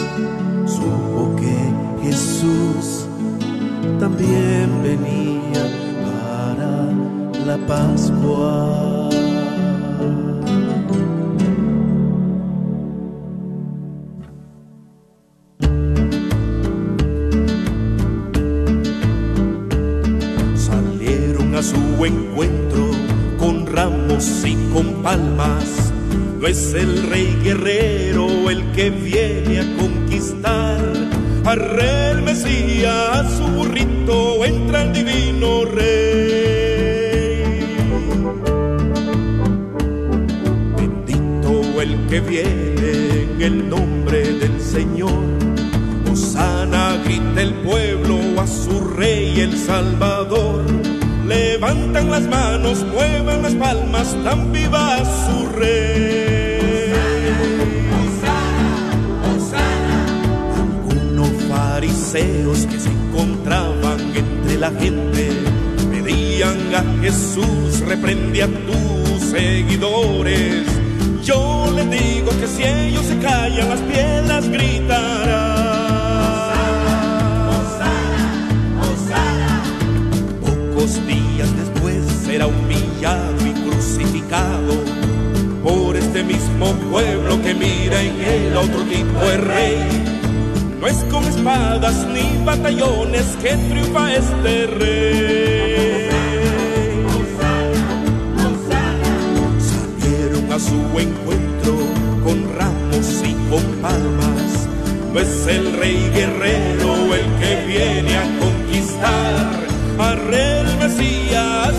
supo 0.66 1.34
que 1.36 2.06
Jesús 2.06 3.06
también 3.98 4.70
venía 4.82 5.64
para 6.06 7.46
la 7.46 7.66
Pascua. 7.66 9.13
Encuentro 22.06 22.90
con 23.38 23.66
ramos 23.66 24.44
y 24.44 24.54
con 24.74 25.02
palmas. 25.02 25.92
No 26.38 26.46
es 26.46 26.74
el 26.74 27.08
rey 27.08 27.38
guerrero 27.42 28.50
el 28.50 28.72
que 28.72 28.90
viene 28.90 29.60
a 29.60 29.76
conquistar. 29.78 30.80
Arre 31.46 32.10
el 32.10 32.22
Mesías, 32.22 33.32
su 33.38 33.44
burrito, 33.44 34.44
entra 34.44 34.82
el 34.82 34.92
divino 34.92 35.64
rey. 35.64 36.06
Bendito 40.76 41.80
el 41.80 42.06
que 42.08 42.20
viene 42.20 43.22
en 43.22 43.42
el 43.42 43.70
nombre 43.70 44.34
del 44.34 44.60
Señor. 44.60 45.24
Osana 46.12 46.98
grita 47.02 47.40
el 47.40 47.54
pueblo 47.54 48.18
a 48.38 48.46
su 48.46 48.78
rey 48.80 49.40
el 49.40 49.56
Salvador. 49.56 50.93
Levantan 51.26 52.10
las 52.10 52.22
manos, 52.22 52.84
muevan 52.84 53.42
las 53.42 53.54
palmas, 53.54 54.14
tan 54.24 54.52
viva 54.52 54.98
su 55.04 55.46
rey. 55.56 56.92
Algunos 60.54 61.30
fariseos 61.48 62.66
que 62.66 62.78
se 62.78 62.90
encontraban 62.90 64.00
entre 64.14 64.58
la 64.58 64.70
gente 64.72 65.30
pedían 65.90 66.74
a 66.74 67.02
Jesús, 67.02 67.80
reprende 67.86 68.42
a 68.42 68.46
tus 68.46 69.30
seguidores. 69.30 70.66
Yo 71.22 71.72
les 71.74 71.90
digo 71.90 72.30
que 72.38 72.46
si 72.46 72.64
ellos 72.64 73.06
se 73.06 73.18
callan, 73.18 73.70
las 73.70 73.80
piedras 73.80 74.48
gritarán. 74.48 75.73
Pocos 80.84 81.06
días 81.06 81.48
después 81.56 82.04
será 82.26 82.46
humillado 82.46 83.46
y 83.46 83.52
crucificado 83.62 84.74
por 85.62 85.96
este 85.96 86.22
mismo 86.22 86.74
pueblo 86.90 87.40
que 87.40 87.54
mira 87.54 88.02
en 88.02 88.20
él 88.20 88.54
otro 88.54 88.82
tipo 88.82 89.18
de 89.20 89.36
rey. 89.38 89.78
No 90.78 90.86
es 90.86 90.98
con 91.04 91.24
espadas 91.24 92.06
ni 92.08 92.44
batallones 92.44 93.24
que 93.42 93.56
triunfa 93.56 94.14
este 94.14 94.66
rey. 94.66 96.10
Salieron 99.58 100.52
a 100.52 100.58
su 100.58 101.00
encuentro 101.00 101.78
con 102.24 102.58
ramos 102.58 103.22
y 103.24 103.32
con 103.48 103.62
palmas. 103.80 104.68
No 105.14 105.18
es 105.18 105.46
el 105.46 105.72
rey 105.78 106.10
guerrero 106.14 107.14
el 107.14 107.24
que 107.40 107.66
viene 107.68 108.18
a 108.18 108.38
conquistar. 108.38 109.73
Arre 109.98 110.60
el 110.60 110.76
Mesías, 110.78 111.74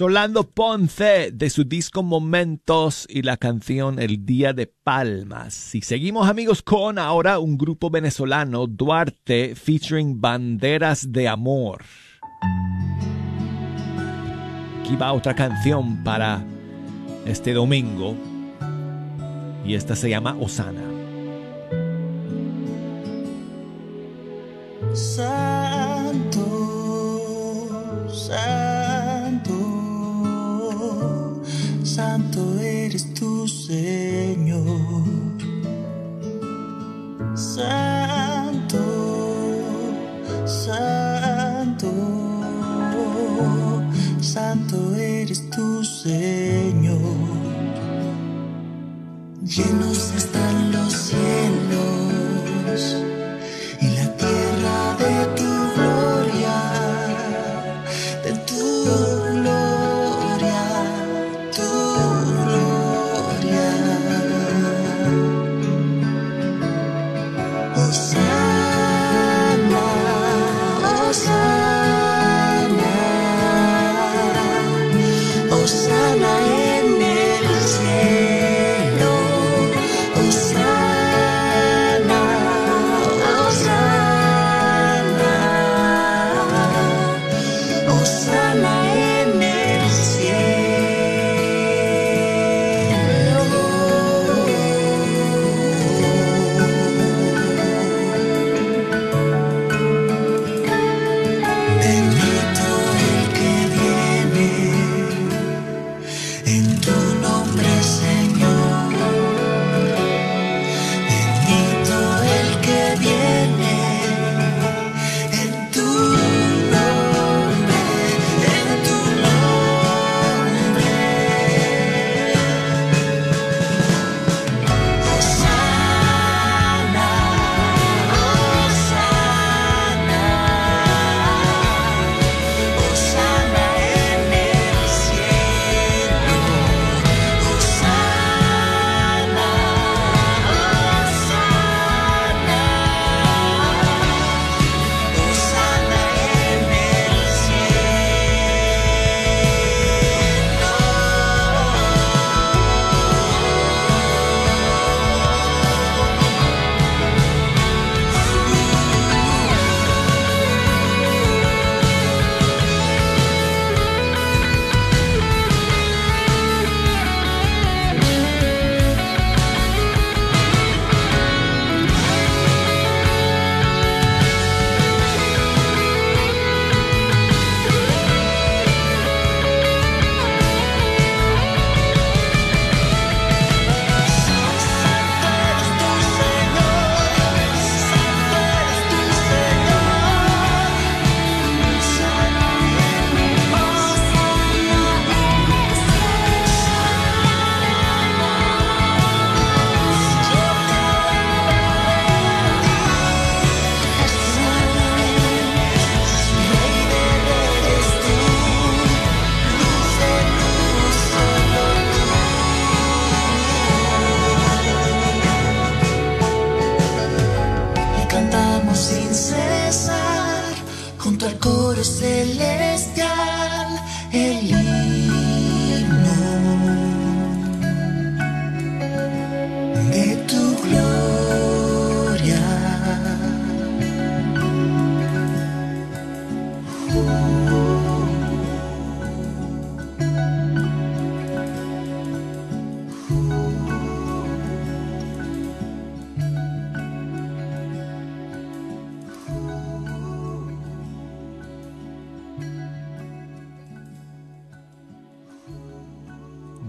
Solando 0.00 0.48
Ponce 0.48 1.30
de 1.30 1.50
su 1.50 1.64
disco 1.64 2.02
Momentos 2.02 3.06
y 3.10 3.20
la 3.20 3.36
canción 3.36 3.98
El 3.98 4.24
Día 4.24 4.54
de 4.54 4.66
Palmas. 4.66 5.74
Y 5.74 5.82
seguimos 5.82 6.26
amigos 6.26 6.62
con 6.62 6.98
ahora 6.98 7.38
un 7.38 7.58
grupo 7.58 7.90
venezolano, 7.90 8.66
Duarte, 8.66 9.54
featuring 9.54 10.18
Banderas 10.18 11.12
de 11.12 11.28
Amor. 11.28 11.84
Aquí 14.80 14.96
va 14.96 15.12
otra 15.12 15.34
canción 15.34 16.02
para 16.02 16.42
este 17.26 17.52
domingo 17.52 18.16
y 19.66 19.74
esta 19.74 19.94
se 19.94 20.08
llama 20.08 20.34
Osana. 20.40 20.80
Santo, 24.94 26.40
santo, 28.08 28.69
santo 32.00 32.58
eres 32.58 33.12
tu 33.12 33.46
Señor. 33.46 34.64
Santo, 37.34 37.89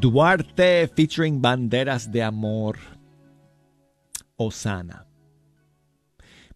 Duarte 0.02 0.88
featuring 0.96 1.40
Banderas 1.40 2.12
de 2.12 2.24
Amor. 2.24 2.76
Osana. 4.36 5.06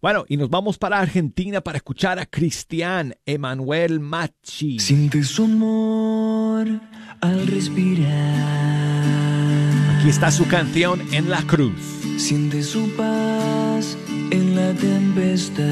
Bueno, 0.02 0.24
y 0.28 0.36
nos 0.36 0.50
vamos 0.50 0.78
para 0.78 0.98
Argentina 0.98 1.60
para 1.60 1.76
escuchar 1.76 2.18
a 2.18 2.26
Cristian 2.26 3.14
Emanuel 3.24 4.00
Machi. 4.00 4.80
Siente 4.80 5.22
su 5.22 5.44
amor 5.44 6.66
al 7.20 7.46
respirar. 7.46 9.04
Aquí 9.96 10.08
está 10.08 10.32
su 10.32 10.48
canción 10.48 11.00
En 11.12 11.30
la 11.30 11.40
Cruz. 11.42 11.80
Siente 12.18 12.64
su 12.64 12.96
paz 12.96 13.96
en 14.32 14.56
la 14.56 14.72
tempestad. 14.74 15.64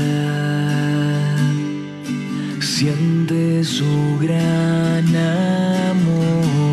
Siente 2.61 3.64
su 3.64 4.16
gran 4.20 5.16
amor 5.16 6.64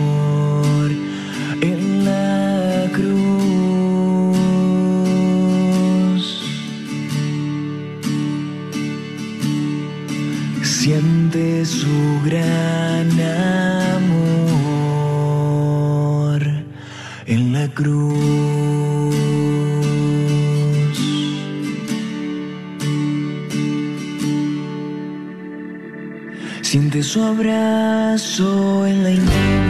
su 11.82 12.22
gran 12.24 13.10
amor 14.00 14.82
en 17.26 17.54
la 17.54 17.68
cruz. 17.70 18.22
Siente 26.62 27.02
su 27.02 27.24
abrazo 27.24 28.86
en 28.86 29.04
la 29.04 29.12
intimidad. 29.12 29.61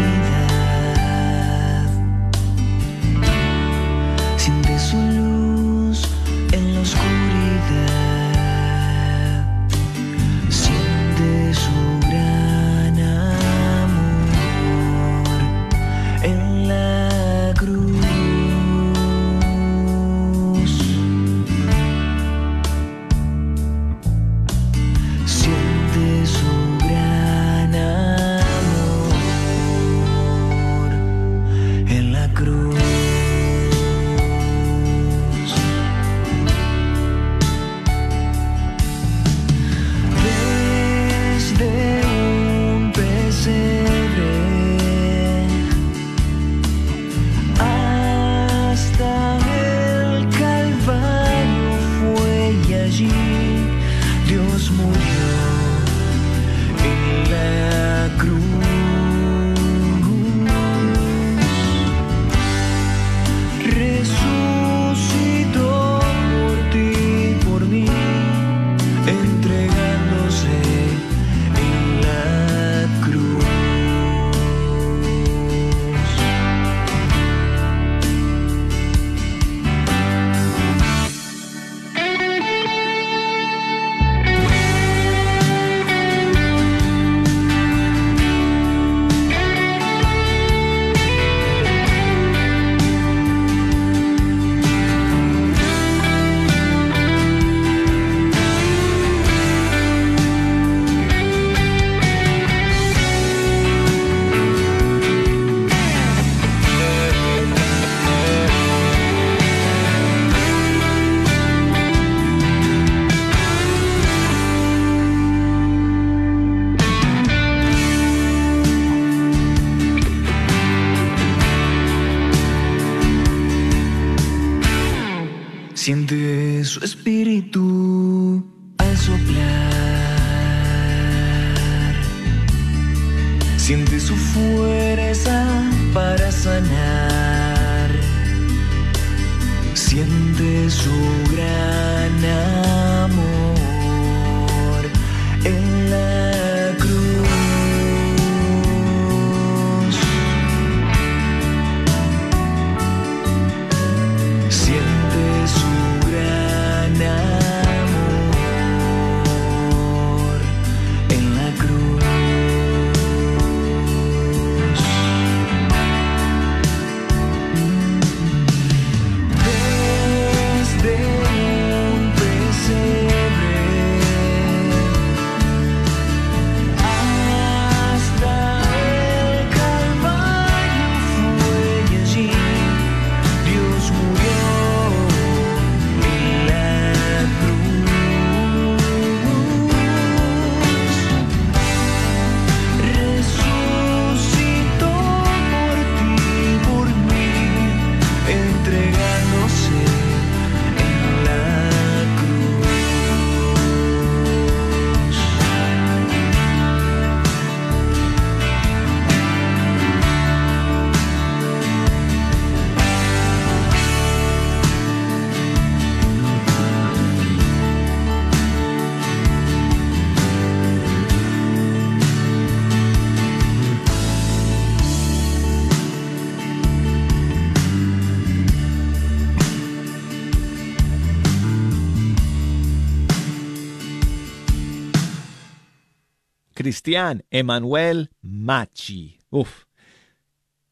Cristian 236.82 237.24
Emanuel 237.30 238.10
Machi. 238.24 239.20
Uf, 239.30 239.66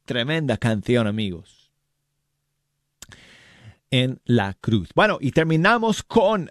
tremenda 0.05 0.57
canción, 0.57 1.05
amigos. 1.05 1.69
En 3.91 4.19
la 4.25 4.55
cruz. 4.55 4.89
Bueno, 4.95 5.19
y 5.21 5.31
terminamos 5.33 6.01
con 6.01 6.49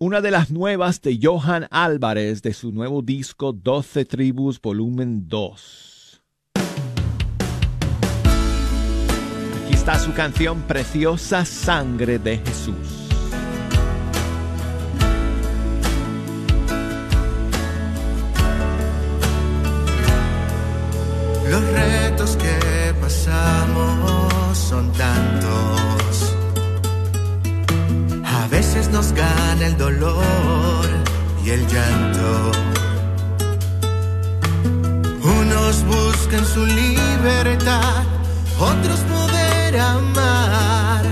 una 0.00 0.20
de 0.20 0.32
las 0.32 0.50
nuevas 0.50 1.00
de 1.00 1.16
Johan 1.22 1.68
Álvarez 1.70 2.42
de 2.42 2.52
su 2.52 2.72
nuevo 2.72 3.00
disco 3.00 3.52
12 3.52 4.04
Tribus 4.04 4.60
Volumen 4.60 5.28
2. 5.28 6.22
Aquí 9.64 9.74
está 9.74 9.96
su 10.00 10.12
canción 10.12 10.62
Preciosa 10.62 11.44
Sangre 11.44 12.18
de 12.18 12.38
Jesús. 12.38 13.07
Los 21.50 21.62
retos 21.62 22.36
que 22.36 22.94
pasamos 23.00 24.58
son 24.58 24.92
tantos. 24.92 26.34
A 28.24 28.46
veces 28.48 28.90
nos 28.90 29.12
gana 29.12 29.66
el 29.66 29.78
dolor 29.78 30.86
y 31.44 31.50
el 31.50 31.66
llanto. 31.66 32.52
Unos 35.22 35.84
buscan 35.84 36.44
su 36.44 36.66
libertad, 36.66 38.04
otros 38.58 39.00
poder 39.00 39.80
amar. 39.80 41.02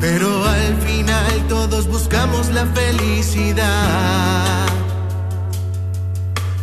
Pero 0.00 0.44
al 0.44 0.76
final 0.82 1.46
todos 1.48 1.88
buscamos 1.88 2.50
la 2.50 2.66
felicidad. 2.66 4.66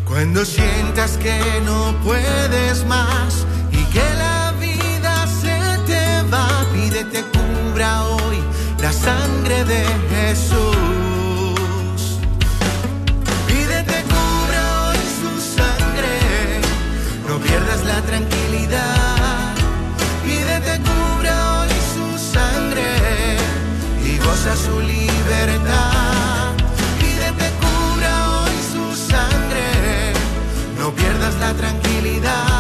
Cuando 0.05 0.45
sientas 0.95 1.17
que 1.17 1.61
no 1.65 1.93
puedes 2.03 2.85
más 2.85 3.45
y 3.71 3.83
que 3.91 4.03
la 4.17 4.53
vida 4.59 5.27
se 5.27 5.57
te 5.85 6.23
va, 6.31 6.47
pídete 6.73 7.21
cubra 7.33 8.05
hoy 8.05 8.39
la 8.81 8.93
sangre 8.93 9.65
de 9.65 9.85
Jesús. 10.11 10.59
Pídete 13.47 14.03
cubra 14.13 14.87
hoy 14.87 14.97
su 15.19 15.31
sangre, 15.59 16.61
no 17.27 17.39
pierdas 17.39 17.83
la 17.83 18.01
tranquilidad. 18.01 19.53
Pídete 20.23 20.79
cubra 20.79 21.61
hoy 21.61 21.69
su 21.93 22.17
sangre 22.33 23.37
y 24.05 24.17
goza 24.19 24.55
su 24.55 24.79
libertad. 24.79 25.94
Tranquilidad. 31.53 32.54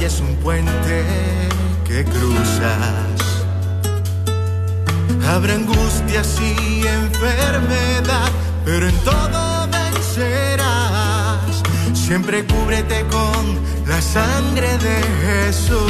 Batalla 0.00 0.06
es 0.06 0.20
un 0.20 0.34
puente 0.36 1.04
que 1.86 2.04
cruzas. 2.04 3.20
Habrá 5.28 5.54
angustias 5.54 6.38
y 6.40 6.86
enfermedad, 6.86 8.30
pero 8.64 8.88
en 8.88 8.96
todo 9.04 9.68
vencerás. 9.68 11.62
Siempre 11.92 12.44
cúbrete 12.46 13.04
con 13.10 13.58
la 13.86 14.00
sangre 14.00 14.68
de 14.78 15.02
Jesús. 15.24 15.80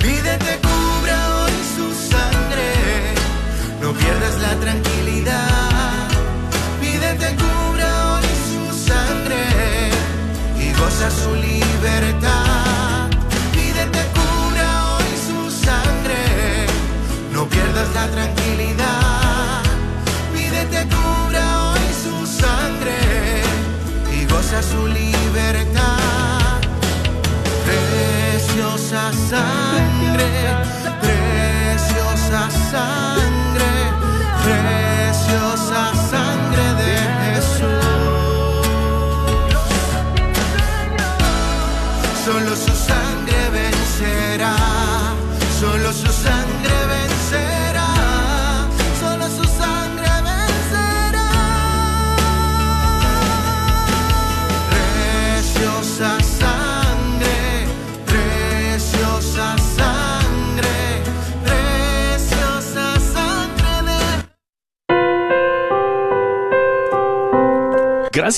Pídete 0.00 0.58
cubra 0.62 1.18
hoy 1.42 1.52
su 1.76 1.86
sangre, 2.14 3.14
no 3.80 3.92
pierdas 3.92 4.40
la 4.40 4.54
tranquilidad. 4.60 5.47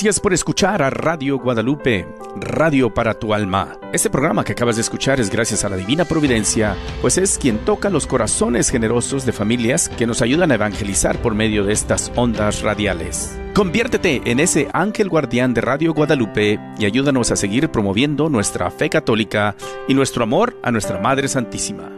Gracias 0.01 0.19
por 0.19 0.33
escuchar 0.33 0.81
a 0.81 0.89
Radio 0.89 1.37
Guadalupe, 1.37 2.07
Radio 2.35 2.91
para 2.91 3.19
tu 3.19 3.35
alma. 3.35 3.77
Este 3.93 4.09
programa 4.09 4.43
que 4.43 4.53
acabas 4.53 4.77
de 4.77 4.81
escuchar 4.81 5.19
es 5.19 5.29
gracias 5.29 5.63
a 5.63 5.69
la 5.69 5.77
Divina 5.77 6.05
Providencia, 6.05 6.75
pues 7.01 7.19
es 7.19 7.37
quien 7.37 7.59
toca 7.59 7.91
los 7.91 8.07
corazones 8.07 8.71
generosos 8.71 9.27
de 9.27 9.31
familias 9.31 9.89
que 9.89 10.07
nos 10.07 10.23
ayudan 10.23 10.49
a 10.49 10.55
evangelizar 10.55 11.21
por 11.21 11.35
medio 11.35 11.63
de 11.65 11.73
estas 11.73 12.11
ondas 12.15 12.63
radiales. 12.63 13.39
Conviértete 13.53 14.23
en 14.25 14.39
ese 14.39 14.69
ángel 14.73 15.07
guardián 15.07 15.53
de 15.53 15.61
Radio 15.61 15.93
Guadalupe 15.93 16.59
y 16.79 16.85
ayúdanos 16.85 17.29
a 17.29 17.35
seguir 17.35 17.69
promoviendo 17.69 18.27
nuestra 18.27 18.71
fe 18.71 18.89
católica 18.89 19.55
y 19.87 19.93
nuestro 19.93 20.23
amor 20.23 20.57
a 20.63 20.71
nuestra 20.71 20.99
Madre 20.99 21.27
Santísima. 21.27 21.91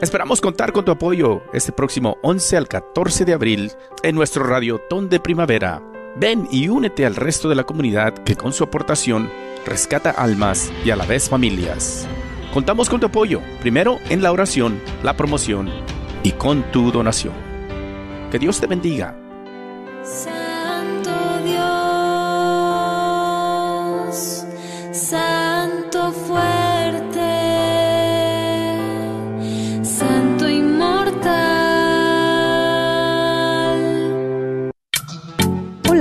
Esperamos 0.00 0.40
contar 0.40 0.72
con 0.72 0.86
tu 0.86 0.92
apoyo 0.92 1.42
este 1.52 1.70
próximo 1.70 2.16
11 2.22 2.56
al 2.56 2.66
14 2.66 3.26
de 3.26 3.34
abril 3.34 3.72
en 4.02 4.14
nuestro 4.14 4.42
Radiotón 4.42 5.10
de 5.10 5.20
Primavera. 5.20 5.91
Ven 6.16 6.46
y 6.50 6.68
únete 6.68 7.06
al 7.06 7.16
resto 7.16 7.48
de 7.48 7.54
la 7.54 7.64
comunidad 7.64 8.12
que 8.12 8.36
con 8.36 8.52
su 8.52 8.64
aportación 8.64 9.30
rescata 9.64 10.10
almas 10.10 10.70
y 10.84 10.90
a 10.90 10.96
la 10.96 11.06
vez 11.06 11.30
familias. 11.30 12.06
Contamos 12.52 12.90
con 12.90 13.00
tu 13.00 13.06
apoyo, 13.06 13.40
primero 13.60 13.98
en 14.10 14.20
la 14.22 14.30
oración, 14.30 14.78
la 15.02 15.16
promoción 15.16 15.70
y 16.22 16.32
con 16.32 16.70
tu 16.70 16.92
donación. 16.92 17.32
Que 18.30 18.38
Dios 18.38 18.60
te 18.60 18.66
bendiga. 18.66 19.16
Santo 20.04 21.10
Dios, 21.46 21.64
Santo 24.92 26.12
fuerte, 26.12 26.61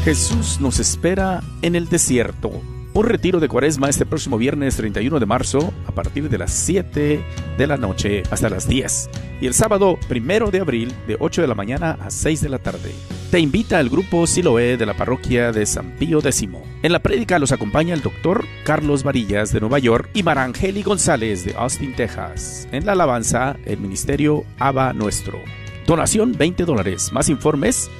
Jesús 0.04 0.58
nos 0.62 0.78
espera 0.78 1.42
en 1.60 1.76
el 1.76 1.86
desierto. 1.88 2.50
un 2.92 3.06
retiro 3.06 3.38
de 3.38 3.48
cuaresma 3.48 3.90
este 3.90 4.06
próximo 4.06 4.38
viernes 4.38 4.76
31 4.76 5.20
de 5.20 5.26
marzo 5.26 5.72
a 5.86 5.92
partir 5.92 6.30
de 6.30 6.38
las 6.38 6.52
7 6.52 7.22
de 7.58 7.66
la 7.66 7.76
noche 7.76 8.22
hasta 8.30 8.48
las 8.48 8.66
10 8.66 9.10
y 9.42 9.46
el 9.46 9.52
sábado 9.52 9.98
1 10.10 10.50
de 10.50 10.60
abril 10.60 10.94
de 11.06 11.16
8 11.20 11.42
de 11.42 11.48
la 11.48 11.54
mañana 11.54 11.98
a 12.00 12.10
6 12.10 12.40
de 12.40 12.48
la 12.48 12.58
tarde. 12.58 12.92
Te 13.30 13.40
invita 13.40 13.78
el 13.78 13.90
grupo 13.90 14.26
Siloé 14.26 14.78
de 14.78 14.86
la 14.86 14.96
parroquia 14.96 15.52
de 15.52 15.66
San 15.66 15.90
Pío 15.98 16.20
X. 16.20 16.48
En 16.82 16.92
la 16.92 17.00
prédica 17.00 17.38
los 17.38 17.52
acompaña 17.52 17.92
el 17.92 18.00
doctor 18.00 18.46
Carlos 18.64 19.02
Varillas 19.02 19.52
de 19.52 19.60
Nueva 19.60 19.78
York 19.80 20.08
y 20.14 20.22
Marangeli 20.22 20.82
González 20.82 21.44
de 21.44 21.54
Austin, 21.56 21.94
Texas. 21.94 22.66
En 22.72 22.86
la 22.86 22.92
alabanza, 22.92 23.56
el 23.66 23.78
ministerio 23.78 24.44
Aba 24.58 24.94
Nuestro. 24.94 25.38
Donación 25.86 26.32
20 26.36 26.64
dólares. 26.64 27.12
Más 27.12 27.28
informes 27.28 27.90